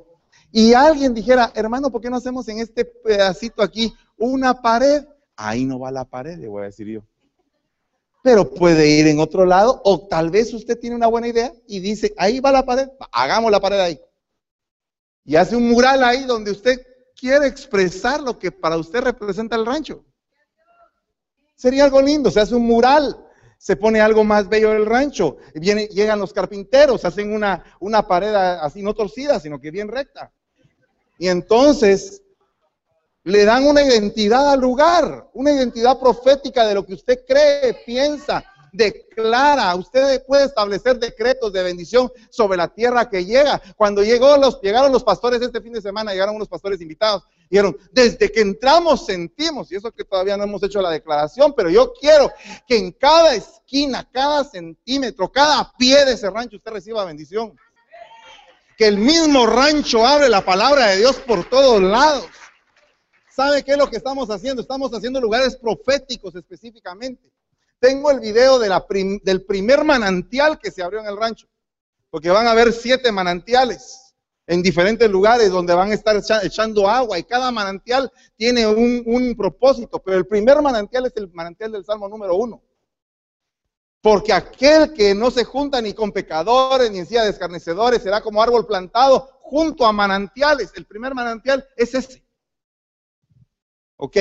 Y 0.52 0.74
alguien 0.74 1.14
dijera, 1.14 1.52
hermano, 1.56 1.92
¿por 1.92 2.02
qué 2.02 2.10
no 2.10 2.18
hacemos 2.18 2.48
en 2.50 2.60
este 2.60 2.84
pedacito 2.84 3.62
aquí 3.62 3.94
una 4.18 4.62
pared? 4.62 5.06
Ahí 5.36 5.64
no 5.64 5.80
va 5.80 5.92
la 5.92 6.06
pared, 6.06 6.38
le 6.38 6.48
voy 6.48 6.64
a 6.64 6.66
decir 6.66 6.88
yo 6.88 7.04
pero 8.24 8.54
puede 8.54 8.88
ir 8.88 9.08
en 9.08 9.20
otro 9.20 9.46
lado 9.46 9.82
o 9.84 10.08
tal 10.08 10.30
vez 10.30 10.54
usted 10.54 10.80
tiene 10.80 10.96
una 10.96 11.08
buena 11.08 11.28
idea 11.28 11.54
y 11.68 11.80
dice, 11.80 12.14
ahí 12.18 12.40
va 12.40 12.52
la 12.52 12.66
pared, 12.66 12.88
hagamos 13.12 13.52
la 13.52 13.60
pared 13.60 13.80
ahí. 13.80 14.00
Y 15.24 15.36
hace 15.36 15.56
un 15.56 15.70
mural 15.70 16.04
ahí 16.04 16.24
donde 16.26 16.52
usted 16.52 16.82
quiere 17.16 17.48
expresar 17.48 18.22
lo 18.22 18.38
que 18.38 18.52
para 18.52 18.78
usted 18.78 19.02
representa 19.02 19.56
el 19.56 19.66
rancho. 19.66 20.04
Sería 21.56 21.84
algo 21.86 22.02
lindo, 22.02 22.32
se 22.32 22.40
hace 22.40 22.56
un 22.56 22.66
mural, 22.66 23.16
se 23.58 23.76
pone 23.76 24.02
algo 24.02 24.24
más 24.24 24.50
bello 24.50 24.72
del 24.72 24.86
rancho, 24.86 25.38
llegan 25.54 26.20
los 26.20 26.34
carpinteros, 26.34 27.06
hacen 27.06 27.32
una, 27.32 27.64
una 27.80 28.08
pared 28.08 28.34
así 28.34 28.82
no 28.82 28.96
torcida, 28.96 29.40
sino 29.40 29.60
que 29.60 29.70
bien 29.70 29.88
recta. 29.88 30.32
Y 31.20 31.28
entonces 31.28 32.24
le 33.24 33.46
dan 33.46 33.66
una 33.66 33.84
identidad 33.84 34.52
al 34.52 34.60
lugar, 34.60 35.30
una 35.34 35.52
identidad 35.52 36.00
profética 36.00 36.66
de 36.66 36.76
lo 36.76 36.86
que 36.86 36.96
usted 36.96 37.20
cree, 37.28 37.74
piensa, 37.86 38.44
declara. 38.72 39.76
Usted 39.76 40.24
puede 40.26 40.46
establecer 40.46 40.98
decretos 40.98 41.54
de 41.54 41.64
bendición 41.64 42.12
sobre 42.30 42.58
la 42.58 42.68
tierra 42.68 43.10
que 43.10 43.26
llega. 43.26 43.62
Cuando 43.76 44.04
llegó 44.04 44.38
los, 44.38 44.60
llegaron 44.62 44.92
los 44.92 45.04
pastores 45.04 45.42
este 45.42 45.62
fin 45.62 45.74
de 45.74 45.82
semana, 45.82 46.14
llegaron 46.14 46.36
unos 46.36 46.48
pastores 46.48 46.82
invitados, 46.82 47.24
dijeron, 47.50 47.78
desde 47.92 48.32
que 48.32 48.42
entramos 48.42 49.06
sentimos, 49.06 49.72
y 49.72 49.76
eso 49.76 49.92
que 49.92 50.04
todavía 50.04 50.38
no 50.38 50.46
hemos 50.46 50.64
hecho 50.64 50.82
la 50.82 50.90
declaración, 50.90 51.54
pero 51.56 51.70
yo 51.70 51.94
quiero 51.94 52.32
que 52.68 52.78
en 52.78 52.92
cada 52.92 53.36
esquina, 53.36 54.08
cada 54.12 54.44
centímetro, 54.44 55.32
cada 55.32 55.72
pie 55.78 56.06
de 56.06 56.14
ese 56.14 56.30
rancho 56.30 56.58
usted 56.58 56.72
reciba 56.72 57.06
bendición. 57.06 57.56
Que 58.78 58.88
el 58.88 58.98
mismo 58.98 59.46
rancho 59.46 60.08
abre 60.08 60.28
la 60.28 60.44
palabra 60.44 60.88
de 60.88 60.98
Dios 60.98 61.18
por 61.18 61.48
todos 61.48 61.80
lados. 61.84 62.26
¿Sabe 63.34 63.64
qué 63.64 63.72
es 63.72 63.78
lo 63.78 63.90
que 63.90 63.98
estamos 63.98 64.30
haciendo? 64.30 64.62
Estamos 64.62 64.92
haciendo 64.94 65.22
lugares 65.22 65.56
proféticos 65.56 66.36
específicamente. 66.36 67.32
Tengo 67.80 68.12
el 68.12 68.20
video 68.20 68.60
de 68.60 68.68
la 68.70 68.86
del 69.24 69.46
primer 69.46 69.86
manantial 69.86 70.60
que 70.60 70.70
se 70.70 70.84
abrió 70.84 71.00
en 71.00 71.08
el 71.08 71.18
rancho, 71.18 71.48
porque 72.10 72.30
van 72.30 72.46
a 72.46 72.52
haber 72.52 72.74
siete 72.74 73.12
manantiales 73.12 74.14
en 74.48 74.62
diferentes 74.62 75.10
lugares 75.10 75.50
donde 75.50 75.74
van 75.74 75.92
a 75.92 75.94
estar 75.94 76.22
echando 76.44 76.90
agua 76.90 77.18
y 77.18 77.24
cada 77.24 77.52
manantial 77.52 78.12
tiene 78.36 78.68
un, 78.68 79.02
un 79.06 79.36
propósito, 79.38 80.00
pero 80.00 80.18
el 80.18 80.28
primer 80.28 80.62
manantial 80.62 81.06
es 81.06 81.14
el 81.16 81.32
manantial 81.32 81.72
del 81.72 81.86
Salmo 81.86 82.10
número 82.10 82.36
uno. 82.36 82.62
Porque 84.02 84.34
aquel 84.34 84.94
que 84.94 85.16
no 85.16 85.32
se 85.32 85.46
junta 85.46 85.82
ni 85.82 85.94
con 85.94 86.12
pecadores 86.12 86.92
ni 86.92 87.00
en 87.00 87.06
silla 87.06 87.24
de 87.24 87.30
escarnecedores 87.30 88.04
será 88.04 88.20
como 88.20 88.44
árbol 88.44 88.68
plantado 88.68 89.40
junto 89.42 89.86
a 89.86 89.94
manantiales. 89.94 90.72
El 90.76 90.86
primer 90.86 91.14
manantial 91.14 91.66
es 91.78 91.94
ese. 91.96 92.26
Ok, 94.04 94.18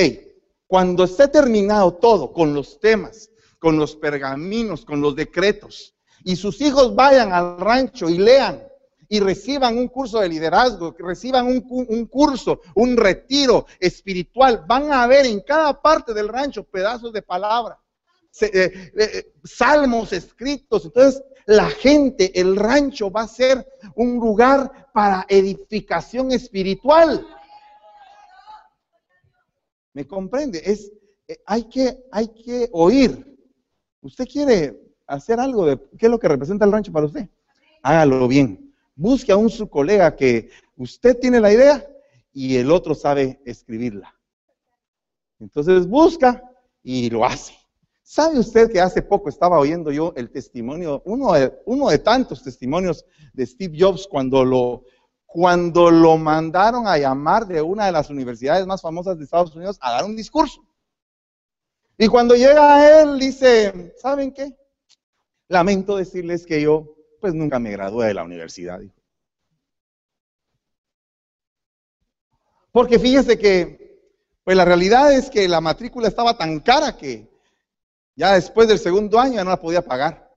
cuando 0.66 1.04
esté 1.04 1.26
terminado 1.28 1.94
todo 1.94 2.34
con 2.34 2.52
los 2.52 2.78
temas, 2.80 3.30
con 3.58 3.78
los 3.78 3.96
pergaminos, 3.96 4.84
con 4.84 5.00
los 5.00 5.16
decretos, 5.16 5.94
y 6.22 6.36
sus 6.36 6.60
hijos 6.60 6.94
vayan 6.94 7.32
al 7.32 7.58
rancho 7.58 8.10
y 8.10 8.18
lean 8.18 8.62
y 9.08 9.20
reciban 9.20 9.78
un 9.78 9.88
curso 9.88 10.20
de 10.20 10.28
liderazgo, 10.28 10.94
reciban 10.98 11.46
un, 11.46 12.06
curso, 12.08 12.60
un 12.74 12.94
retiro 12.94 13.64
espiritual, 13.78 14.64
van 14.68 14.92
a 14.92 15.06
ver 15.06 15.24
en 15.24 15.40
cada 15.40 15.80
parte 15.80 16.12
del 16.12 16.28
rancho 16.28 16.62
pedazos 16.62 17.14
de 17.14 17.22
palabra, 17.22 17.78
eh, 18.42 18.92
eh, 18.98 19.32
salmos 19.42 20.12
escritos. 20.12 20.84
Entonces, 20.84 21.22
la 21.46 21.70
gente, 21.70 22.38
el 22.38 22.54
rancho 22.54 23.10
va 23.10 23.22
a 23.22 23.28
ser 23.28 23.66
un 23.94 24.16
lugar 24.16 24.90
para 24.92 25.24
edificación 25.26 26.32
espiritual. 26.32 27.26
¿Me 29.92 30.07
comprende? 30.07 30.62
Es, 30.64 30.92
eh, 31.26 31.38
hay, 31.46 31.64
que, 31.64 32.05
hay 32.11 32.29
que 32.29 32.68
oír. 32.72 33.38
¿Usted 34.03 34.26
quiere 34.26 34.79
hacer 35.07 35.40
algo 35.40 35.66
de 35.66 35.79
qué 35.98 36.07
es 36.07 36.11
lo 36.11 36.18
que 36.18 36.29
representa 36.29 36.64
el 36.64 36.72
rancho 36.72 36.92
para 36.92 37.07
usted? 37.07 37.29
Hágalo 37.83 38.29
bien. 38.29 38.72
Busque 38.94 39.33
a 39.33 39.37
un 39.37 39.50
su 39.50 39.68
colega 39.68 40.14
que 40.14 40.50
usted 40.76 41.18
tiene 41.18 41.40
la 41.40 41.53
idea 41.53 41.87
y 42.33 42.57
el 42.57 42.70
otro 42.70 42.94
sabe 42.94 43.40
escribirla. 43.44 44.14
Entonces 45.38 45.87
busca 45.87 46.42
y 46.83 47.11
lo 47.11 47.24
hace. 47.24 47.55
¿Sabe 48.03 48.38
usted 48.38 48.70
que 48.70 48.81
hace 48.81 49.03
poco 49.03 49.29
estaba 49.29 49.59
oyendo 49.59 49.92
yo 49.92 50.12
el 50.16 50.31
testimonio, 50.31 51.00
uno 51.05 51.33
de, 51.33 51.53
uno 51.64 51.88
de 51.90 51.98
tantos 51.98 52.42
testimonios 52.42 53.07
de 53.33 53.46
Steve 53.46 53.76
Jobs 53.79 54.09
cuando 54.09 54.44
lo, 54.44 54.83
cuando 55.32 55.92
lo 55.92 56.16
mandaron 56.16 56.88
a 56.88 56.98
llamar 56.98 57.46
de 57.46 57.62
una 57.62 57.86
de 57.86 57.92
las 57.92 58.10
universidades 58.10 58.66
más 58.66 58.82
famosas 58.82 59.16
de 59.16 59.22
Estados 59.22 59.54
Unidos 59.54 59.78
a 59.80 59.92
dar 59.92 60.04
un 60.04 60.16
discurso. 60.16 60.66
Y 61.96 62.08
cuando 62.08 62.34
llega 62.34 62.74
a 62.74 63.02
él, 63.02 63.16
dice, 63.16 63.94
¿saben 63.96 64.32
qué? 64.32 64.56
Lamento 65.46 65.96
decirles 65.96 66.44
que 66.44 66.60
yo, 66.60 66.96
pues 67.20 67.32
nunca 67.32 67.60
me 67.60 67.70
gradué 67.70 68.08
de 68.08 68.14
la 68.14 68.24
universidad. 68.24 68.80
Porque 72.72 72.98
fíjese 72.98 73.38
que, 73.38 74.02
pues 74.42 74.56
la 74.56 74.64
realidad 74.64 75.12
es 75.12 75.30
que 75.30 75.46
la 75.46 75.60
matrícula 75.60 76.08
estaba 76.08 76.36
tan 76.36 76.58
cara 76.58 76.96
que 76.96 77.30
ya 78.16 78.34
después 78.34 78.66
del 78.66 78.80
segundo 78.80 79.20
año 79.20 79.34
ya 79.34 79.44
no 79.44 79.50
la 79.50 79.60
podía 79.60 79.82
pagar. 79.82 80.28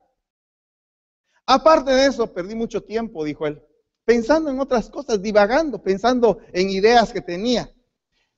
Aparte 1.48 1.90
de 1.90 2.06
eso, 2.06 2.32
perdí 2.32 2.54
mucho 2.54 2.84
tiempo, 2.84 3.24
dijo 3.24 3.48
él 3.48 3.60
pensando 4.06 4.50
en 4.50 4.60
otras 4.60 4.90
cosas, 4.90 5.22
divagando, 5.22 5.82
pensando 5.82 6.40
en 6.52 6.70
ideas 6.70 7.12
que 7.12 7.22
tenía. 7.22 7.72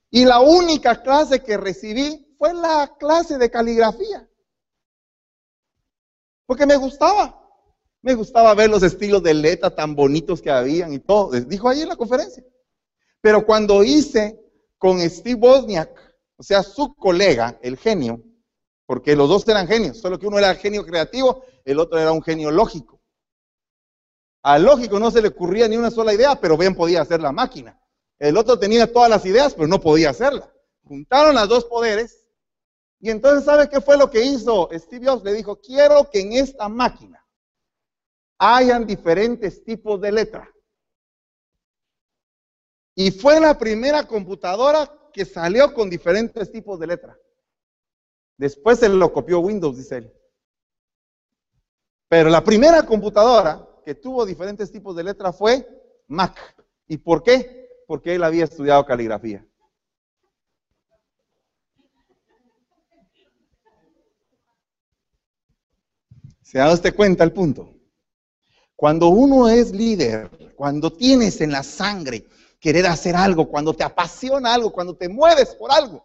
Y 0.09 0.25
la 0.25 0.39
única 0.39 1.01
clase 1.01 1.41
que 1.41 1.57
recibí 1.57 2.35
fue 2.37 2.53
la 2.53 2.95
clase 2.99 3.37
de 3.37 3.49
caligrafía. 3.49 4.29
Porque 6.45 6.65
me 6.65 6.77
gustaba. 6.77 7.41
Me 8.01 8.13
gustaba 8.13 8.53
ver 8.53 8.69
los 8.69 8.83
estilos 8.83 9.23
de 9.23 9.33
letra 9.33 9.73
tan 9.73 9.95
bonitos 9.95 10.41
que 10.41 10.51
habían 10.51 10.93
y 10.93 10.99
todo. 10.99 11.31
Dijo 11.31 11.67
ahí 11.67 11.81
en 11.81 11.89
la 11.89 11.95
conferencia. 11.95 12.43
Pero 13.19 13.45
cuando 13.45 13.83
hice 13.83 14.39
con 14.77 14.99
Steve 15.09 15.39
Bosniak, 15.39 15.89
o 16.37 16.43
sea, 16.43 16.61
su 16.61 16.93
colega, 16.95 17.57
el 17.63 17.77
genio, 17.77 18.21
porque 18.85 19.15
los 19.15 19.27
dos 19.27 19.47
eran 19.47 19.67
genios, 19.67 19.97
solo 19.97 20.19
que 20.19 20.27
uno 20.27 20.37
era 20.37 20.53
genio 20.53 20.85
creativo, 20.85 21.43
el 21.63 21.79
otro 21.79 21.97
era 21.97 22.11
un 22.11 22.21
genio 22.21 22.51
lógico. 22.51 22.94
Al 24.45 24.63
lógico 24.63 24.99
no 24.99 25.09
se 25.09 25.23
le 25.23 25.29
ocurría 25.29 25.67
ni 25.67 25.75
una 25.75 25.89
sola 25.89 26.13
idea, 26.13 26.39
pero 26.39 26.55
bien 26.55 26.75
podía 26.75 27.01
hacer 27.01 27.19
la 27.19 27.31
máquina. 27.31 27.81
El 28.19 28.37
otro 28.37 28.59
tenía 28.59 28.93
todas 28.93 29.09
las 29.09 29.25
ideas, 29.25 29.55
pero 29.55 29.67
no 29.67 29.81
podía 29.81 30.11
hacerla. 30.11 30.53
Juntaron 30.83 31.33
las 31.33 31.49
dos 31.49 31.65
poderes 31.65 32.27
y 32.99 33.09
entonces, 33.09 33.43
¿sabe 33.43 33.67
qué 33.67 33.81
fue 33.81 33.97
lo 33.97 34.11
que 34.11 34.23
hizo 34.23 34.69
Steve 34.71 35.07
Jobs? 35.07 35.23
Le 35.23 35.33
dijo, 35.33 35.59
quiero 35.59 36.11
que 36.11 36.21
en 36.21 36.33
esta 36.33 36.69
máquina 36.69 37.25
hayan 38.37 38.85
diferentes 38.85 39.63
tipos 39.63 39.99
de 39.99 40.11
letra. 40.11 40.47
Y 42.93 43.09
fue 43.09 43.39
la 43.39 43.57
primera 43.57 44.07
computadora 44.07 45.09
que 45.11 45.25
salió 45.25 45.73
con 45.73 45.89
diferentes 45.89 46.51
tipos 46.51 46.79
de 46.79 46.85
letra. 46.85 47.17
Después 48.37 48.77
se 48.77 48.89
lo 48.89 49.11
copió 49.11 49.39
Windows, 49.39 49.75
dice 49.75 49.97
él. 49.97 50.13
Pero 52.07 52.29
la 52.29 52.43
primera 52.43 52.85
computadora 52.85 53.71
que 53.85 53.93
tuvo 53.93 54.25
diferentes 54.25 54.71
tipos 54.71 54.95
de 54.95 55.03
letra 55.03 55.31
fue 55.31 55.65
Mac. 56.07 56.37
¿Y 56.87 56.97
por 56.97 57.21
qué? 57.21 57.69
Porque 57.87 58.15
él 58.15 58.23
había 58.23 58.43
estudiado 58.43 58.83
caligrafía. 58.83 59.45
¿Se 66.41 66.57
da 66.57 66.73
usted 66.73 66.95
cuenta 66.95 67.23
el 67.23 67.31
punto? 67.31 67.73
Cuando 68.75 69.09
uno 69.09 69.47
es 69.47 69.71
líder, 69.71 70.53
cuando 70.55 70.91
tienes 70.91 71.39
en 71.41 71.51
la 71.51 71.63
sangre 71.63 72.25
querer 72.59 72.87
hacer 72.87 73.15
algo, 73.15 73.49
cuando 73.49 73.73
te 73.73 73.83
apasiona 73.83 74.53
algo, 74.53 74.71
cuando 74.71 74.97
te 74.97 75.07
mueves 75.07 75.53
por 75.55 75.71
algo, 75.71 76.03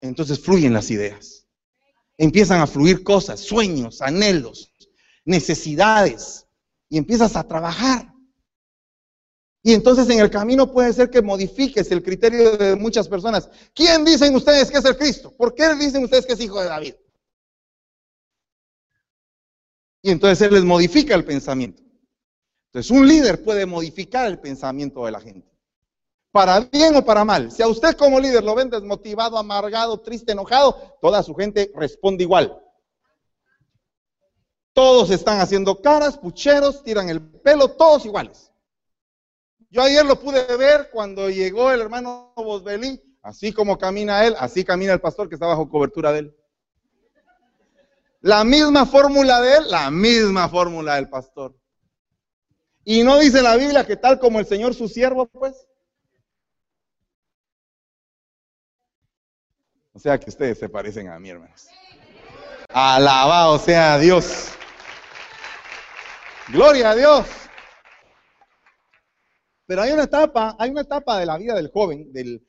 entonces 0.00 0.40
fluyen 0.40 0.74
las 0.74 0.90
ideas. 0.90 1.46
Empiezan 2.18 2.60
a 2.60 2.66
fluir 2.66 3.02
cosas, 3.02 3.40
sueños, 3.40 4.02
anhelos, 4.02 4.72
necesidades, 5.24 6.46
y 6.90 6.98
empiezas 6.98 7.36
a 7.36 7.48
trabajar. 7.48 8.12
Y 9.62 9.72
entonces 9.72 10.08
en 10.10 10.20
el 10.20 10.30
camino 10.30 10.70
puede 10.70 10.92
ser 10.92 11.08
que 11.08 11.22
modifiques 11.22 11.90
el 11.90 12.02
criterio 12.02 12.56
de 12.56 12.76
muchas 12.76 13.08
personas. 13.08 13.48
¿Quién 13.74 14.04
dicen 14.04 14.34
ustedes 14.34 14.70
que 14.70 14.78
es 14.78 14.84
el 14.84 14.96
Cristo? 14.96 15.34
¿Por 15.36 15.54
qué 15.54 15.74
dicen 15.76 16.04
ustedes 16.04 16.26
que 16.26 16.32
es 16.32 16.40
hijo 16.40 16.60
de 16.60 16.66
David? 16.66 16.94
Y 20.02 20.10
entonces 20.10 20.40
él 20.42 20.54
les 20.54 20.64
modifica 20.64 21.14
el 21.14 21.24
pensamiento. 21.24 21.82
Entonces 22.66 22.90
un 22.90 23.06
líder 23.06 23.44
puede 23.44 23.66
modificar 23.66 24.26
el 24.26 24.40
pensamiento 24.40 25.04
de 25.04 25.12
la 25.12 25.20
gente. 25.20 25.48
Para 26.32 26.60
bien 26.60 26.96
o 26.96 27.04
para 27.04 27.24
mal. 27.24 27.50
Si 27.52 27.62
a 27.62 27.68
usted 27.68 27.96
como 27.96 28.18
líder 28.18 28.42
lo 28.42 28.54
ven 28.54 28.70
desmotivado, 28.70 29.36
amargado, 29.36 30.00
triste, 30.00 30.32
enojado, 30.32 30.96
toda 31.02 31.22
su 31.22 31.34
gente 31.34 31.70
responde 31.74 32.24
igual. 32.24 32.56
Todos 34.80 35.10
están 35.10 35.40
haciendo 35.40 35.82
caras, 35.82 36.16
pucheros, 36.16 36.82
tiran 36.82 37.10
el 37.10 37.20
pelo, 37.20 37.68
todos 37.68 38.06
iguales. 38.06 38.50
Yo 39.68 39.82
ayer 39.82 40.06
lo 40.06 40.18
pude 40.18 40.56
ver 40.56 40.88
cuando 40.90 41.28
llegó 41.28 41.70
el 41.70 41.82
hermano 41.82 42.32
Bosbelí, 42.34 42.98
así 43.20 43.52
como 43.52 43.76
camina 43.76 44.24
él, 44.24 44.34
así 44.38 44.64
camina 44.64 44.94
el 44.94 45.00
pastor 45.02 45.28
que 45.28 45.34
está 45.34 45.44
bajo 45.44 45.68
cobertura 45.68 46.12
de 46.12 46.20
él. 46.20 46.36
La 48.22 48.42
misma 48.42 48.86
fórmula 48.86 49.42
de 49.42 49.58
él, 49.58 49.70
la 49.70 49.90
misma 49.90 50.48
fórmula 50.48 50.94
del 50.94 51.10
pastor. 51.10 51.54
Y 52.82 53.02
no 53.02 53.18
dice 53.18 53.42
la 53.42 53.56
Biblia 53.56 53.86
que 53.86 53.98
tal 53.98 54.18
como 54.18 54.38
el 54.38 54.46
Señor 54.46 54.72
su 54.72 54.88
siervo, 54.88 55.26
pues. 55.26 55.68
O 59.92 59.98
sea 59.98 60.18
que 60.18 60.30
ustedes 60.30 60.58
se 60.58 60.70
parecen 60.70 61.08
a 61.08 61.18
mí, 61.18 61.28
hermanos. 61.28 61.68
Alabado 62.70 63.58
sea 63.58 63.98
Dios. 63.98 64.56
Gloria 66.52 66.90
a 66.90 66.96
Dios. 66.96 67.26
Pero 69.66 69.82
hay 69.82 69.92
una 69.92 70.04
etapa, 70.04 70.56
hay 70.58 70.70
una 70.70 70.80
etapa 70.80 71.18
de 71.18 71.26
la 71.26 71.38
vida 71.38 71.54
del 71.54 71.70
joven, 71.70 72.12
del, 72.12 72.40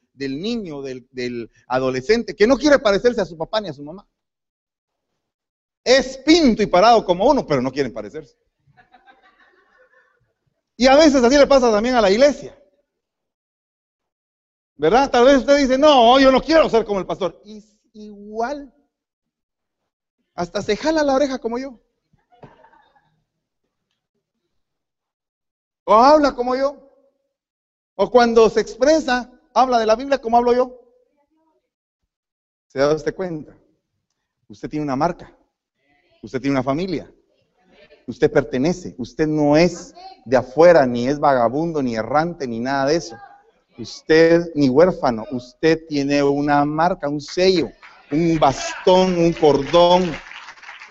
niño, 0.42 0.82
del, 0.82 1.52
adolescente, 1.68 2.36
que 2.36 2.48
no 2.48 2.58
quiere 2.58 2.80
parecerse 2.80 3.22
a 3.22 3.26
su 3.26 3.38
papá 3.38 3.62
ni 3.62 3.70
a 3.70 3.74
su 3.74 3.84
mamá. 3.84 4.08
Es 5.84 6.18
pinto 6.18 6.64
y 6.64 6.68
parado 6.68 7.06
como 7.06 7.30
uno, 7.30 7.46
pero 7.46 7.62
no 7.62 7.72
quieren 7.72 7.94
parecerse. 7.94 8.36
Y 10.78 10.88
a 10.88 10.96
veces 10.96 11.24
así 11.24 11.38
le 11.38 11.46
pasa 11.46 11.72
también 11.72 11.94
a 11.94 12.02
la 12.02 12.10
iglesia. 12.10 12.58
¿Verdad? 14.78 15.12
Tal 15.12 15.26
vez 15.26 15.38
usted 15.38 15.60
dice, 15.60 15.78
no, 15.78 16.20
yo 16.20 16.32
no 16.32 16.42
quiero 16.42 16.68
ser 16.70 16.86
como 16.86 17.00
el 17.00 17.06
pastor. 17.06 17.40
Y 17.46 17.64
igual. 17.94 18.74
Hasta 20.34 20.64
se 20.64 20.76
jala 20.76 21.04
la 21.04 21.14
oreja 21.14 21.38
como 21.38 21.60
yo. 21.60 21.80
O 25.84 25.94
habla 25.94 26.34
como 26.34 26.56
yo. 26.56 26.78
O 27.96 28.10
cuando 28.10 28.50
se 28.50 28.62
expresa, 28.62 29.32
habla 29.54 29.80
de 29.80 29.86
la 29.86 29.96
Biblia 29.96 30.20
como 30.20 30.38
hablo 30.38 30.54
yo. 30.54 30.80
¿Se 32.68 32.80
da 32.80 32.94
usted 32.94 33.14
cuenta? 33.14 33.56
Usted 34.48 34.70
tiene 34.70 34.84
una 34.84 34.96
marca. 34.96 35.36
Usted 36.22 36.40
tiene 36.40 36.56
una 36.56 36.64
familia. 36.64 37.12
Usted 38.08 38.32
pertenece. 38.32 38.96
Usted 38.98 39.28
no 39.28 39.58
es 39.58 39.94
de 40.26 40.38
afuera, 40.38 40.86
ni 40.86 41.08
es 41.08 41.20
vagabundo, 41.20 41.82
ni 41.82 41.96
errante, 41.96 42.48
ni 42.48 42.60
nada 42.60 42.86
de 42.88 42.96
eso. 42.96 43.18
Usted 43.78 44.52
ni 44.56 44.70
huérfano. 44.70 45.26
Usted 45.32 45.86
tiene 45.88 46.22
una 46.24 46.64
marca, 46.66 47.10
un 47.10 47.22
sello, 47.22 47.70
un 48.12 48.38
bastón, 48.40 49.18
un 49.18 49.34
cordón, 49.34 50.12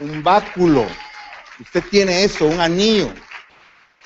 un 0.00 0.22
báculo. 0.22 0.86
Usted 1.60 1.82
tiene 1.90 2.24
eso, 2.24 2.46
un 2.46 2.60
anillo. 2.60 3.12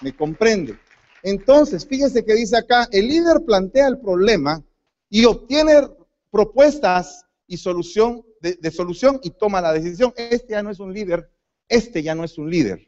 ¿Me 0.04 0.14
comprende? 0.14 0.78
Entonces, 1.22 1.86
fíjese 1.86 2.26
que 2.26 2.34
dice 2.34 2.58
acá, 2.58 2.86
el 2.92 3.08
líder 3.08 3.38
plantea 3.46 3.88
el 3.88 3.98
problema 3.98 4.62
y 5.08 5.24
obtiene 5.24 5.88
propuestas 6.30 7.24
y 7.46 7.56
solución 7.56 8.22
de, 8.42 8.70
solución 8.70 9.18
y 9.22 9.30
toma 9.30 9.62
la 9.62 9.72
decisión. 9.72 10.12
Este 10.14 10.52
ya 10.52 10.62
no 10.62 10.70
es 10.70 10.78
un 10.78 10.92
líder, 10.92 11.30
este 11.70 12.02
ya 12.02 12.14
no 12.14 12.22
es 12.22 12.36
un 12.36 12.50
líder 12.50 12.86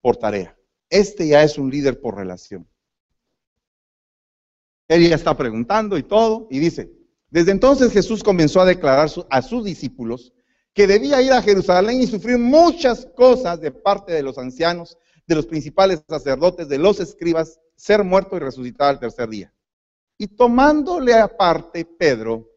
por 0.00 0.18
tarea, 0.18 0.56
este 0.88 1.26
ya 1.26 1.42
es 1.42 1.58
un 1.58 1.68
líder 1.68 2.00
por 2.00 2.14
relación. 2.14 2.68
Él 4.86 5.08
ya 5.08 5.16
está 5.16 5.36
preguntando 5.36 5.98
y 5.98 6.04
todo, 6.04 6.46
y 6.48 6.60
dice, 6.60 6.92
desde 7.28 7.50
entonces 7.50 7.92
Jesús 7.92 8.22
comenzó 8.22 8.60
a 8.60 8.66
declarar 8.66 9.10
a 9.30 9.42
sus 9.42 9.64
discípulos 9.64 10.32
que 10.72 10.86
debía 10.86 11.20
ir 11.22 11.32
a 11.32 11.42
Jerusalén 11.42 12.00
y 12.00 12.06
sufrir 12.06 12.38
muchas 12.38 13.04
cosas 13.16 13.60
de 13.60 13.72
parte 13.72 14.12
de 14.12 14.22
los 14.22 14.38
ancianos, 14.38 14.96
de 15.26 15.34
los 15.34 15.46
principales 15.46 16.02
sacerdotes, 16.08 16.68
de 16.68 16.78
los 16.78 17.00
escribas, 17.00 17.60
ser 17.74 18.04
muerto 18.04 18.36
y 18.36 18.40
resucitar 18.40 18.90
al 18.90 19.00
tercer 19.00 19.28
día. 19.28 19.52
Y 20.18 20.28
tomándole 20.28 21.14
aparte 21.14 21.84
Pedro, 21.84 22.48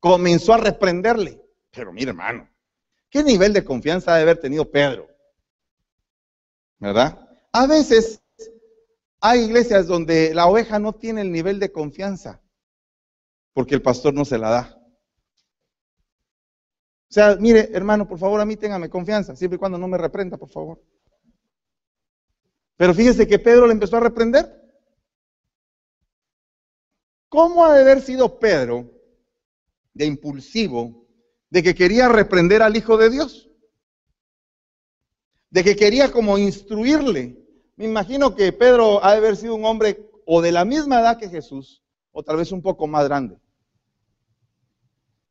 comenzó 0.00 0.54
a 0.54 0.58
reprenderle. 0.58 1.42
Pero 1.70 1.92
mire, 1.92 2.10
hermano, 2.10 2.48
¿qué 3.10 3.22
nivel 3.22 3.52
de 3.52 3.64
confianza 3.64 4.12
debe 4.12 4.30
haber 4.30 4.40
tenido 4.40 4.70
Pedro? 4.70 5.08
¿Verdad? 6.78 7.28
A 7.52 7.66
veces 7.66 8.20
hay 9.20 9.44
iglesias 9.44 9.86
donde 9.86 10.34
la 10.34 10.46
oveja 10.46 10.78
no 10.78 10.92
tiene 10.92 11.22
el 11.22 11.32
nivel 11.32 11.58
de 11.58 11.72
confianza 11.72 12.40
porque 13.52 13.74
el 13.74 13.82
pastor 13.82 14.14
no 14.14 14.24
se 14.24 14.38
la 14.38 14.50
da. 14.50 14.78
O 17.10 17.12
sea, 17.12 17.36
mire, 17.40 17.70
hermano, 17.72 18.06
por 18.06 18.18
favor, 18.18 18.40
a 18.40 18.44
mí 18.44 18.56
téngame 18.56 18.90
confianza, 18.90 19.34
siempre 19.34 19.56
y 19.56 19.58
cuando 19.58 19.78
no 19.78 19.88
me 19.88 19.98
reprenda, 19.98 20.36
por 20.36 20.50
favor. 20.50 20.80
Pero 22.78 22.94
fíjese 22.94 23.28
que 23.28 23.38
Pedro 23.38 23.66
le 23.66 23.74
empezó 23.74 23.98
a 23.98 24.00
reprender. 24.00 24.50
¿Cómo 27.28 27.66
ha 27.66 27.74
de 27.74 27.82
haber 27.82 28.00
sido 28.00 28.38
Pedro 28.38 28.90
de 29.98 30.06
impulsivo, 30.06 31.06
de 31.50 31.62
que 31.62 31.74
quería 31.74 32.08
reprender 32.08 32.62
al 32.62 32.76
Hijo 32.76 32.96
de 32.96 33.10
Dios, 33.10 33.50
de 35.50 35.64
que 35.64 35.76
quería 35.76 36.12
como 36.12 36.38
instruirle. 36.38 37.36
Me 37.76 37.84
imagino 37.84 38.34
que 38.34 38.52
Pedro 38.52 39.04
ha 39.04 39.12
de 39.12 39.18
haber 39.18 39.36
sido 39.36 39.56
un 39.56 39.64
hombre 39.64 40.08
o 40.24 40.40
de 40.40 40.52
la 40.52 40.64
misma 40.64 41.00
edad 41.00 41.18
que 41.18 41.28
Jesús, 41.28 41.82
o 42.12 42.22
tal 42.22 42.36
vez 42.36 42.52
un 42.52 42.62
poco 42.62 42.86
más 42.86 43.04
grande. 43.06 43.38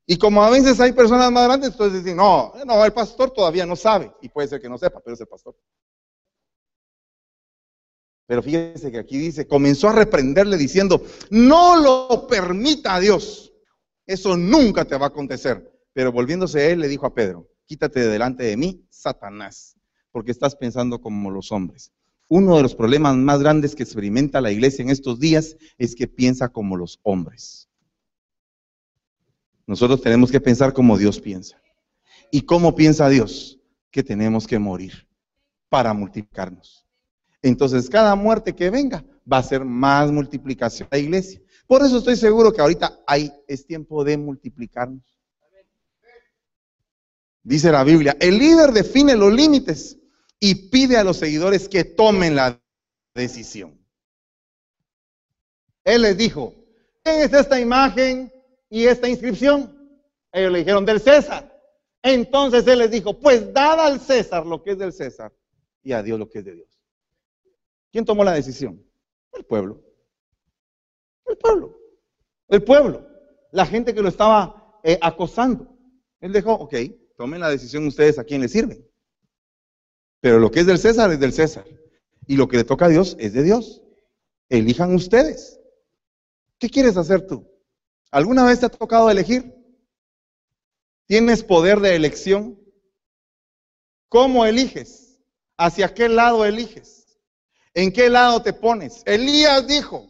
Y 0.05 0.17
como 0.17 0.43
a 0.43 0.49
veces 0.49 0.79
hay 0.79 0.91
personas 0.91 1.31
más 1.31 1.45
grandes, 1.45 1.71
entonces 1.71 2.03
dicen, 2.03 2.17
no, 2.17 2.53
no, 2.65 2.83
el 2.83 2.93
pastor 2.93 3.31
todavía 3.31 3.65
no 3.65 3.75
sabe, 3.75 4.13
y 4.21 4.29
puede 4.29 4.49
ser 4.49 4.61
que 4.61 4.69
no 4.69 4.77
sepa, 4.77 4.99
pero 4.99 5.13
es 5.13 5.21
el 5.21 5.27
pastor. 5.27 5.55
Pero 8.27 8.43
fíjese 8.43 8.91
que 8.91 8.99
aquí 8.99 9.17
dice, 9.17 9.47
comenzó 9.47 9.87
a 9.89 9.93
reprenderle 9.93 10.57
diciendo, 10.57 11.03
no 11.29 11.77
lo 11.77 12.27
permita 12.27 12.99
Dios. 12.99 13.53
Eso 14.05 14.35
nunca 14.37 14.85
te 14.85 14.97
va 14.97 15.05
a 15.05 15.09
acontecer. 15.09 15.71
Pero 15.93 16.11
volviéndose 16.11 16.71
él, 16.71 16.81
le 16.81 16.89
dijo 16.89 17.05
a 17.05 17.13
Pedro, 17.13 17.49
quítate 17.65 18.01
de 18.01 18.09
delante 18.09 18.43
de 18.43 18.57
mí, 18.57 18.85
Satanás, 18.89 19.77
porque 20.11 20.31
estás 20.31 20.55
pensando 20.55 20.99
como 20.99 21.31
los 21.31 21.51
hombres. 21.51 21.91
Uno 22.27 22.57
de 22.57 22.63
los 22.63 22.75
problemas 22.75 23.15
más 23.15 23.39
grandes 23.39 23.73
que 23.73 23.83
experimenta 23.83 24.41
la 24.41 24.51
iglesia 24.51 24.83
en 24.83 24.89
estos 24.89 25.19
días 25.19 25.55
es 25.77 25.95
que 25.95 26.07
piensa 26.07 26.49
como 26.49 26.75
los 26.75 26.99
hombres. 27.03 27.69
Nosotros 29.65 30.01
tenemos 30.01 30.31
que 30.31 30.41
pensar 30.41 30.73
como 30.73 30.97
Dios 30.97 31.21
piensa. 31.21 31.61
¿Y 32.31 32.41
cómo 32.41 32.75
piensa 32.75 33.07
Dios? 33.07 33.59
Que 33.89 34.03
tenemos 34.03 34.47
que 34.47 34.59
morir 34.59 35.07
para 35.69 35.93
multiplicarnos. 35.93 36.86
Entonces, 37.41 37.89
cada 37.89 38.15
muerte 38.15 38.55
que 38.55 38.69
venga 38.69 39.03
va 39.31 39.37
a 39.39 39.43
ser 39.43 39.63
más 39.63 40.11
multiplicación 40.11 40.87
la 40.91 40.97
iglesia. 40.97 41.41
Por 41.67 41.83
eso 41.83 41.97
estoy 41.97 42.15
seguro 42.15 42.51
que 42.53 42.61
ahorita 42.61 42.99
hay, 43.05 43.31
es 43.47 43.65
tiempo 43.65 44.03
de 44.03 44.17
multiplicarnos. 44.17 45.03
Dice 47.43 47.71
la 47.71 47.83
Biblia, 47.83 48.17
el 48.19 48.37
líder 48.37 48.71
define 48.71 49.15
los 49.15 49.31
límites 49.31 49.97
y 50.39 50.69
pide 50.69 50.97
a 50.97 51.03
los 51.03 51.17
seguidores 51.17 51.69
que 51.69 51.83
tomen 51.83 52.35
la 52.35 52.61
decisión. 53.13 53.77
Él 55.83 56.01
les 56.01 56.17
dijo, 56.17 56.53
¿qué 57.03 57.23
es 57.23 57.33
esta 57.33 57.59
imagen 57.59 58.31
y 58.69 58.83
esta 58.83 59.07
inscripción? 59.07 59.73
Ellos 60.33 60.51
le 60.51 60.59
dijeron, 60.59 60.85
del 60.85 60.99
César. 60.99 61.57
Entonces 62.01 62.67
él 62.67 62.79
les 62.79 62.91
dijo, 62.91 63.17
pues 63.17 63.53
dad 63.53 63.79
al 63.79 64.01
César 64.01 64.45
lo 64.45 64.61
que 64.61 64.71
es 64.71 64.77
del 64.77 64.91
César 64.91 65.33
y 65.83 65.93
a 65.93 66.03
Dios 66.03 66.19
lo 66.19 66.29
que 66.29 66.39
es 66.39 66.45
de 66.45 66.55
Dios. 66.55 66.76
¿Quién 67.91 68.05
tomó 68.05 68.23
la 68.23 68.33
decisión? 68.33 68.83
El 69.33 69.45
pueblo. 69.45 69.83
El 71.25 71.37
pueblo. 71.37 71.79
El 72.47 72.63
pueblo. 72.63 73.07
La 73.51 73.65
gente 73.65 73.93
que 73.93 74.01
lo 74.01 74.09
estaba 74.09 74.79
eh, 74.83 74.97
acosando. 75.01 75.77
Él 76.19 76.33
dijo, 76.33 76.53
ok, 76.53 76.73
tomen 77.15 77.39
la 77.39 77.49
decisión 77.49 77.85
ustedes 77.87 78.19
a 78.19 78.23
quién 78.23 78.41
le 78.41 78.47
sirven. 78.47 78.85
Pero 80.19 80.39
lo 80.39 80.49
que 80.51 80.61
es 80.61 80.65
del 80.65 80.79
César 80.79 81.11
es 81.11 81.19
del 81.19 81.33
César. 81.33 81.65
Y 82.25 82.35
lo 82.35 82.47
que 82.47 82.57
le 82.57 82.63
toca 82.63 82.85
a 82.85 82.89
Dios 82.89 83.15
es 83.19 83.33
de 83.33 83.43
Dios. 83.43 83.81
Elijan 84.49 84.93
ustedes. 84.95 85.59
¿Qué 86.57 86.69
quieres 86.69 86.97
hacer 86.97 87.27
tú? 87.27 87.47
¿Alguna 88.11 88.45
vez 88.45 88.59
te 88.59 88.65
ha 88.65 88.69
tocado 88.69 89.09
elegir? 89.09 89.53
¿Tienes 91.05 91.43
poder 91.43 91.79
de 91.79 91.95
elección? 91.95 92.59
¿Cómo 94.09 94.45
eliges? 94.45 95.19
¿Hacia 95.57 95.93
qué 95.93 96.09
lado 96.09 96.45
eliges? 96.45 96.96
¿En 97.77 97.91
qué 97.91 98.09
lado 98.09 98.41
te 98.41 98.53
pones? 98.53 99.03
Elías 99.05 99.67
dijo, 99.67 100.07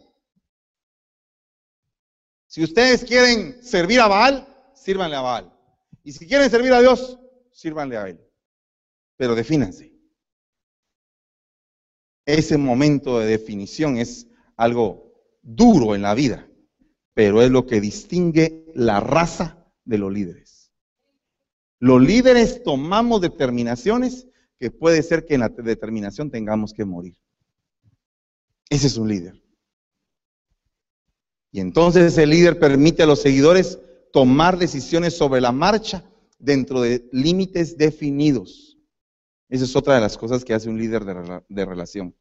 si 2.46 2.64
ustedes 2.64 3.04
quieren 3.04 3.62
servir 3.62 4.00
a 4.00 4.08
Baal, 4.08 4.48
sírvanle 4.74 5.16
a 5.16 5.20
Baal. 5.20 5.52
Y 6.02 6.12
si 6.12 6.26
quieren 6.26 6.48
servir 6.48 6.72
a 6.72 6.80
Dios, 6.80 7.18
sírvanle 7.52 7.98
a 7.98 8.08
Él. 8.08 8.18
Pero 9.18 9.34
defínanse. 9.34 9.92
Ese 12.24 12.56
momento 12.56 13.18
de 13.18 13.26
definición 13.26 13.98
es 13.98 14.26
algo 14.56 15.12
duro 15.42 15.94
en 15.94 16.02
la 16.02 16.14
vida 16.14 16.48
pero 17.18 17.42
es 17.42 17.50
lo 17.50 17.66
que 17.66 17.80
distingue 17.80 18.64
la 18.76 19.00
raza 19.00 19.66
de 19.84 19.98
los 19.98 20.12
líderes. 20.12 20.72
Los 21.80 22.00
líderes 22.00 22.62
tomamos 22.62 23.20
determinaciones 23.20 24.28
que 24.56 24.70
puede 24.70 25.02
ser 25.02 25.26
que 25.26 25.34
en 25.34 25.40
la 25.40 25.48
determinación 25.48 26.30
tengamos 26.30 26.72
que 26.72 26.84
morir. 26.84 27.16
Ese 28.70 28.86
es 28.86 28.96
un 28.96 29.08
líder. 29.08 29.42
Y 31.50 31.60
entonces 31.60 32.16
el 32.18 32.30
líder 32.30 32.58
permite 32.58 33.02
a 33.02 33.06
los 33.06 33.22
seguidores 33.22 33.78
tomar 34.12 34.58
decisiones 34.58 35.16
sobre 35.16 35.40
la 35.40 35.52
marcha 35.52 36.04
dentro 36.38 36.82
de 36.82 37.08
límites 37.12 37.76
definidos. 37.76 38.78
Esa 39.48 39.64
es 39.64 39.74
otra 39.74 39.94
de 39.94 40.00
las 40.00 40.18
cosas 40.18 40.44
que 40.44 40.54
hace 40.54 40.68
un 40.68 40.78
líder 40.78 41.04
de, 41.04 41.42
de 41.48 41.64
relación. 41.64 42.14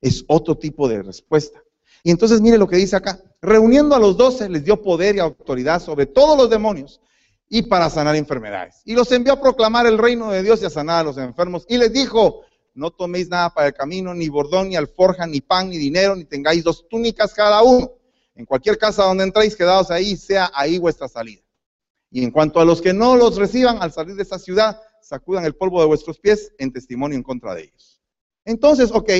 Es 0.00 0.24
otro 0.28 0.58
tipo 0.58 0.88
de 0.88 1.02
respuesta. 1.02 1.62
Y 2.02 2.10
entonces 2.10 2.42
mire 2.42 2.58
lo 2.58 2.68
que 2.68 2.76
dice 2.76 2.96
acá. 2.96 3.22
Reuniendo 3.40 3.94
a 3.94 3.98
los 3.98 4.16
doce 4.16 4.48
les 4.50 4.64
dio 4.64 4.82
poder 4.82 5.16
y 5.16 5.20
autoridad 5.20 5.80
sobre 5.80 6.06
todos 6.06 6.36
los 6.36 6.50
demonios 6.50 7.00
y 7.48 7.62
para 7.62 7.88
sanar 7.88 8.16
enfermedades. 8.16 8.82
Y 8.84 8.94
los 8.94 9.10
envió 9.12 9.32
a 9.32 9.40
proclamar 9.40 9.86
el 9.86 9.96
reino 9.96 10.30
de 10.30 10.42
Dios 10.42 10.60
y 10.60 10.66
a 10.66 10.70
sanar 10.70 11.00
a 11.00 11.04
los 11.04 11.16
enfermos. 11.16 11.64
Y 11.68 11.78
les 11.78 11.92
dijo, 11.92 12.42
no 12.74 12.90
toméis 12.90 13.28
nada 13.28 13.50
para 13.50 13.68
el 13.68 13.74
camino, 13.74 14.14
ni 14.14 14.28
bordón, 14.28 14.68
ni 14.68 14.76
alforja, 14.76 15.26
ni 15.26 15.40
pan, 15.40 15.70
ni 15.70 15.78
dinero, 15.78 16.16
ni 16.16 16.24
tengáis 16.24 16.64
dos 16.64 16.86
túnicas 16.88 17.32
cada 17.32 17.62
uno. 17.62 17.92
En 18.34 18.44
cualquier 18.44 18.78
casa 18.78 19.04
donde 19.04 19.24
entréis, 19.24 19.54
quedaos 19.54 19.90
ahí, 19.90 20.16
sea 20.16 20.50
ahí 20.54 20.78
vuestra 20.78 21.08
salida. 21.08 21.42
Y 22.10 22.22
en 22.22 22.30
cuanto 22.30 22.60
a 22.60 22.64
los 22.64 22.82
que 22.82 22.92
no 22.92 23.16
los 23.16 23.36
reciban 23.36 23.80
al 23.80 23.92
salir 23.92 24.16
de 24.16 24.22
esta 24.22 24.38
ciudad, 24.38 24.80
sacudan 25.00 25.44
el 25.44 25.54
polvo 25.54 25.80
de 25.80 25.86
vuestros 25.86 26.18
pies 26.18 26.52
en 26.58 26.72
testimonio 26.72 27.16
en 27.16 27.22
contra 27.22 27.54
de 27.54 27.64
ellos. 27.64 28.00
Entonces, 28.44 28.90
ok, 28.92 29.10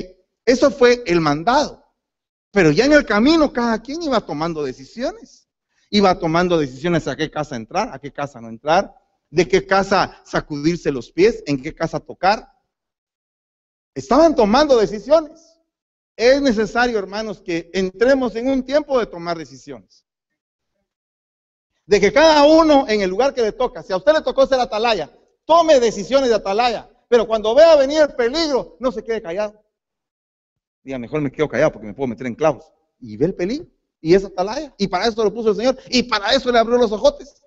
eso 0.44 0.70
fue 0.70 1.02
el 1.06 1.20
mandado. 1.20 1.84
Pero 2.50 2.70
ya 2.70 2.84
en 2.84 2.92
el 2.92 3.04
camino 3.04 3.52
cada 3.52 3.80
quien 3.82 4.02
iba 4.02 4.20
tomando 4.20 4.62
decisiones. 4.62 5.48
Iba 5.90 6.18
tomando 6.18 6.58
decisiones 6.58 7.06
a 7.06 7.16
qué 7.16 7.30
casa 7.30 7.56
entrar, 7.56 7.90
a 7.92 7.98
qué 7.98 8.12
casa 8.12 8.40
no 8.40 8.48
entrar, 8.48 8.94
de 9.30 9.46
qué 9.46 9.66
casa 9.66 10.20
sacudirse 10.24 10.90
los 10.90 11.10
pies, 11.10 11.42
en 11.46 11.62
qué 11.62 11.74
casa 11.74 12.00
tocar. 12.00 12.53
Estaban 13.94 14.34
tomando 14.34 14.76
decisiones. 14.76 15.58
Es 16.16 16.40
necesario, 16.40 16.98
hermanos, 16.98 17.40
que 17.40 17.70
entremos 17.72 18.34
en 18.36 18.48
un 18.48 18.64
tiempo 18.64 18.98
de 18.98 19.06
tomar 19.06 19.38
decisiones. 19.38 20.04
De 21.86 22.00
que 22.00 22.12
cada 22.12 22.44
uno 22.44 22.86
en 22.88 23.02
el 23.02 23.10
lugar 23.10 23.34
que 23.34 23.42
le 23.42 23.52
toca, 23.52 23.82
si 23.82 23.92
a 23.92 23.96
usted 23.96 24.12
le 24.12 24.22
tocó 24.22 24.46
ser 24.46 24.58
atalaya, 24.58 25.10
tome 25.44 25.80
decisiones 25.80 26.28
de 26.28 26.36
atalaya. 26.36 26.90
Pero 27.08 27.26
cuando 27.26 27.54
vea 27.54 27.76
venir 27.76 28.00
el 28.00 28.14
peligro, 28.14 28.76
no 28.80 28.90
se 28.90 29.04
quede 29.04 29.22
callado. 29.22 29.62
Diga, 30.82 30.98
mejor 30.98 31.20
me 31.20 31.30
quedo 31.30 31.48
callado 31.48 31.72
porque 31.72 31.86
me 31.86 31.94
puedo 31.94 32.08
meter 32.08 32.26
en 32.26 32.34
clavos. 32.34 32.72
Y 32.98 33.16
ve 33.16 33.26
el 33.26 33.34
peligro. 33.34 33.66
Y 34.00 34.14
esa 34.14 34.28
atalaya. 34.28 34.74
Y 34.78 34.88
para 34.88 35.06
eso 35.06 35.22
lo 35.22 35.32
puso 35.32 35.50
el 35.50 35.56
Señor. 35.56 35.78
Y 35.88 36.04
para 36.04 36.34
eso 36.34 36.50
le 36.50 36.58
abrió 36.58 36.78
los 36.78 36.92
ojotes. 36.92 37.43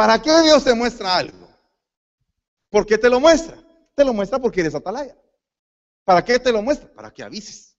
¿Para 0.00 0.22
qué 0.22 0.30
Dios 0.40 0.64
te 0.64 0.74
muestra 0.74 1.14
algo? 1.14 1.46
¿Por 2.70 2.86
qué 2.86 2.96
te 2.96 3.10
lo 3.10 3.20
muestra? 3.20 3.62
Te 3.94 4.02
lo 4.02 4.14
muestra 4.14 4.38
porque 4.38 4.62
eres 4.62 4.74
atalaya. 4.74 5.14
¿Para 6.04 6.24
qué 6.24 6.38
te 6.38 6.50
lo 6.50 6.62
muestra? 6.62 6.90
Para 6.90 7.10
que 7.10 7.22
avises. 7.22 7.76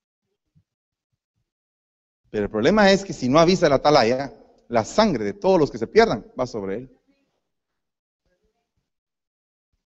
Pero 2.30 2.44
el 2.44 2.52
problema 2.52 2.92
es 2.92 3.04
que 3.04 3.12
si 3.12 3.28
no 3.28 3.40
avisa 3.40 3.68
la 3.68 3.78
atalaya, 3.78 4.32
la 4.68 4.86
sangre 4.86 5.26
de 5.26 5.34
todos 5.34 5.60
los 5.60 5.72
que 5.72 5.80
se 5.80 5.88
pierdan 5.88 6.32
va 6.40 6.46
sobre 6.46 6.76
él. 6.76 7.02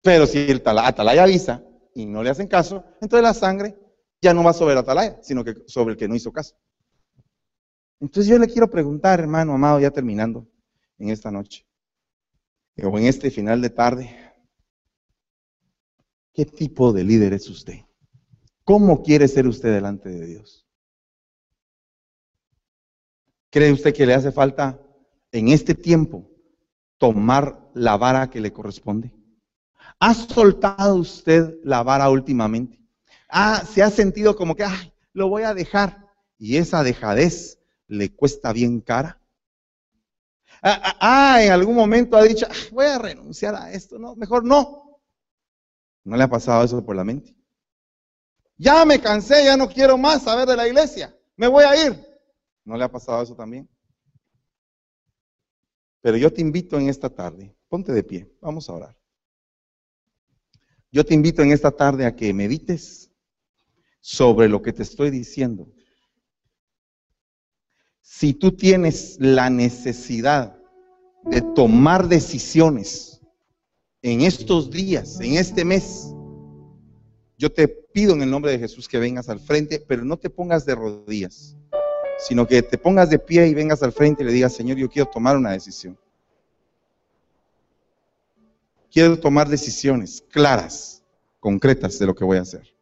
Pero 0.01 0.27
si 0.27 0.39
el 0.39 0.61
atalaya 0.65 1.23
avisa 1.23 1.63
y 1.93 2.05
no 2.05 2.21
le 2.21 2.31
hacen 2.31 2.49
caso, 2.49 2.83
entonces 2.99 3.23
la 3.23 3.33
sangre 3.33 3.77
ya 4.21 4.33
no 4.33 4.43
va 4.43 4.51
sobre 4.51 4.73
el 4.73 4.79
atalaya, 4.79 5.19
sino 5.23 5.45
que 5.45 5.53
sobre 5.67 5.93
el 5.93 5.97
que 5.97 6.09
no 6.09 6.15
hizo 6.15 6.33
caso. 6.33 6.57
Entonces 8.01 8.29
yo 8.29 8.37
le 8.37 8.49
quiero 8.49 8.69
preguntar, 8.69 9.21
hermano 9.21 9.53
amado, 9.53 9.79
ya 9.79 9.89
terminando 9.89 10.45
en 10.97 11.11
esta 11.11 11.31
noche, 11.31 11.65
o 12.83 12.97
en 12.97 13.05
este 13.05 13.31
final 13.31 13.61
de 13.61 13.69
tarde, 13.69 14.33
¿qué 16.33 16.45
tipo 16.45 16.91
de 16.91 17.03
líder 17.03 17.33
es 17.33 17.49
usted? 17.49 17.81
¿Cómo 18.63 19.03
quiere 19.03 19.27
ser 19.27 19.47
usted 19.47 19.73
delante 19.73 20.09
de 20.09 20.25
Dios? 20.25 20.65
¿Cree 23.49 23.71
usted 23.71 23.93
que 23.93 24.05
le 24.05 24.13
hace 24.13 24.31
falta 24.31 24.81
en 25.31 25.49
este 25.49 25.75
tiempo 25.75 26.29
tomar 26.97 27.69
la 27.73 27.95
vara 27.95 28.29
que 28.29 28.41
le 28.41 28.51
corresponde? 28.51 29.13
¿Ha 29.99 30.13
soltado 30.13 30.95
usted 30.95 31.57
la 31.63 31.83
vara 31.83 32.09
últimamente? 32.09 32.79
Ah, 33.29 33.63
se 33.65 33.81
ha 33.81 33.89
sentido 33.89 34.35
como 34.35 34.55
que, 34.55 34.65
lo 35.13 35.29
voy 35.29 35.43
a 35.43 35.53
dejar. 35.53 36.05
Y 36.37 36.57
esa 36.57 36.83
dejadez 36.83 37.59
le 37.87 38.13
cuesta 38.13 38.51
bien 38.51 38.81
cara. 38.81 39.21
Ah, 40.67 40.81
ah, 40.83 40.97
ah 40.99 41.43
en 41.43 41.51
algún 41.51 41.75
momento 41.75 42.17
ha 42.17 42.23
dicho, 42.23 42.47
voy 42.71 42.87
a 42.87 42.97
renunciar 42.97 43.53
a 43.53 43.71
esto, 43.71 43.99
no, 43.99 44.15
mejor 44.15 44.43
no. 44.43 44.99
¿No 46.03 46.17
le 46.17 46.23
ha 46.23 46.27
pasado 46.27 46.63
eso 46.63 46.83
por 46.83 46.95
la 46.95 47.03
mente? 47.03 47.35
Ya 48.57 48.83
me 48.83 48.99
cansé, 48.99 49.45
ya 49.45 49.55
no 49.57 49.69
quiero 49.69 49.95
más 49.95 50.23
saber 50.23 50.47
de 50.47 50.55
la 50.55 50.67
iglesia, 50.67 51.15
me 51.35 51.45
voy 51.45 51.65
a 51.65 51.85
ir. 51.85 52.03
¿No 52.63 52.75
le 52.77 52.83
ha 52.83 52.91
pasado 52.91 53.21
eso 53.21 53.35
también? 53.35 53.69
Pero 56.01 56.17
yo 56.17 56.33
te 56.33 56.41
invito 56.41 56.79
en 56.79 56.89
esta 56.89 57.11
tarde, 57.11 57.55
ponte 57.69 57.91
de 57.91 58.01
pie, 58.01 58.35
vamos 58.41 58.67
a 58.67 58.73
orar. 58.73 58.97
Yo 60.91 61.05
te 61.05 61.13
invito 61.13 61.43
en 61.43 61.51
esta 61.51 61.69
tarde 61.69 62.07
a 62.07 62.15
que 62.15 62.33
medites 62.33 63.11
sobre 64.01 64.49
lo 64.49 64.63
que 64.63 64.73
te 64.73 64.81
estoy 64.81 65.11
diciendo. 65.11 65.71
Si 68.01 68.33
tú 68.33 68.55
tienes 68.55 69.17
la 69.19 69.51
necesidad 69.51 70.54
de 71.25 71.41
tomar 71.55 72.07
decisiones 72.07 73.21
en 74.01 74.21
estos 74.21 74.69
días, 74.69 75.19
en 75.19 75.37
este 75.37 75.65
mes, 75.65 76.13
yo 77.37 77.51
te 77.51 77.67
pido 77.67 78.13
en 78.13 78.21
el 78.21 78.29
nombre 78.29 78.51
de 78.51 78.59
Jesús 78.59 78.87
que 78.87 78.99
vengas 78.99 79.29
al 79.29 79.39
frente, 79.39 79.83
pero 79.85 80.05
no 80.05 80.17
te 80.17 80.29
pongas 80.29 80.65
de 80.65 80.75
rodillas. 80.75 81.55
sino 82.17 82.47
que 82.47 82.61
te 82.61 82.77
pongas 82.77 83.09
de 83.09 83.19
pie 83.19 83.45
y 83.47 83.53
vengas 83.53 83.83
al 83.83 83.91
frente 83.91 84.23
y 84.23 84.25
le 84.25 84.31
digas, 84.31 84.53
Señor, 84.53 84.77
yo 84.77 84.89
quiero 84.89 85.09
tomar 85.09 85.35
una 85.35 85.51
decisión. 85.51 85.97
Quiero 88.89 89.19
tomar 89.19 89.49
decisiones 89.49 90.23
claras, 90.31 91.03
concretas 91.41 91.99
de 91.99 92.05
lo 92.05 92.15
que 92.15 92.23
voy 92.23 92.37
a 92.37 92.41
hacer. 92.41 92.74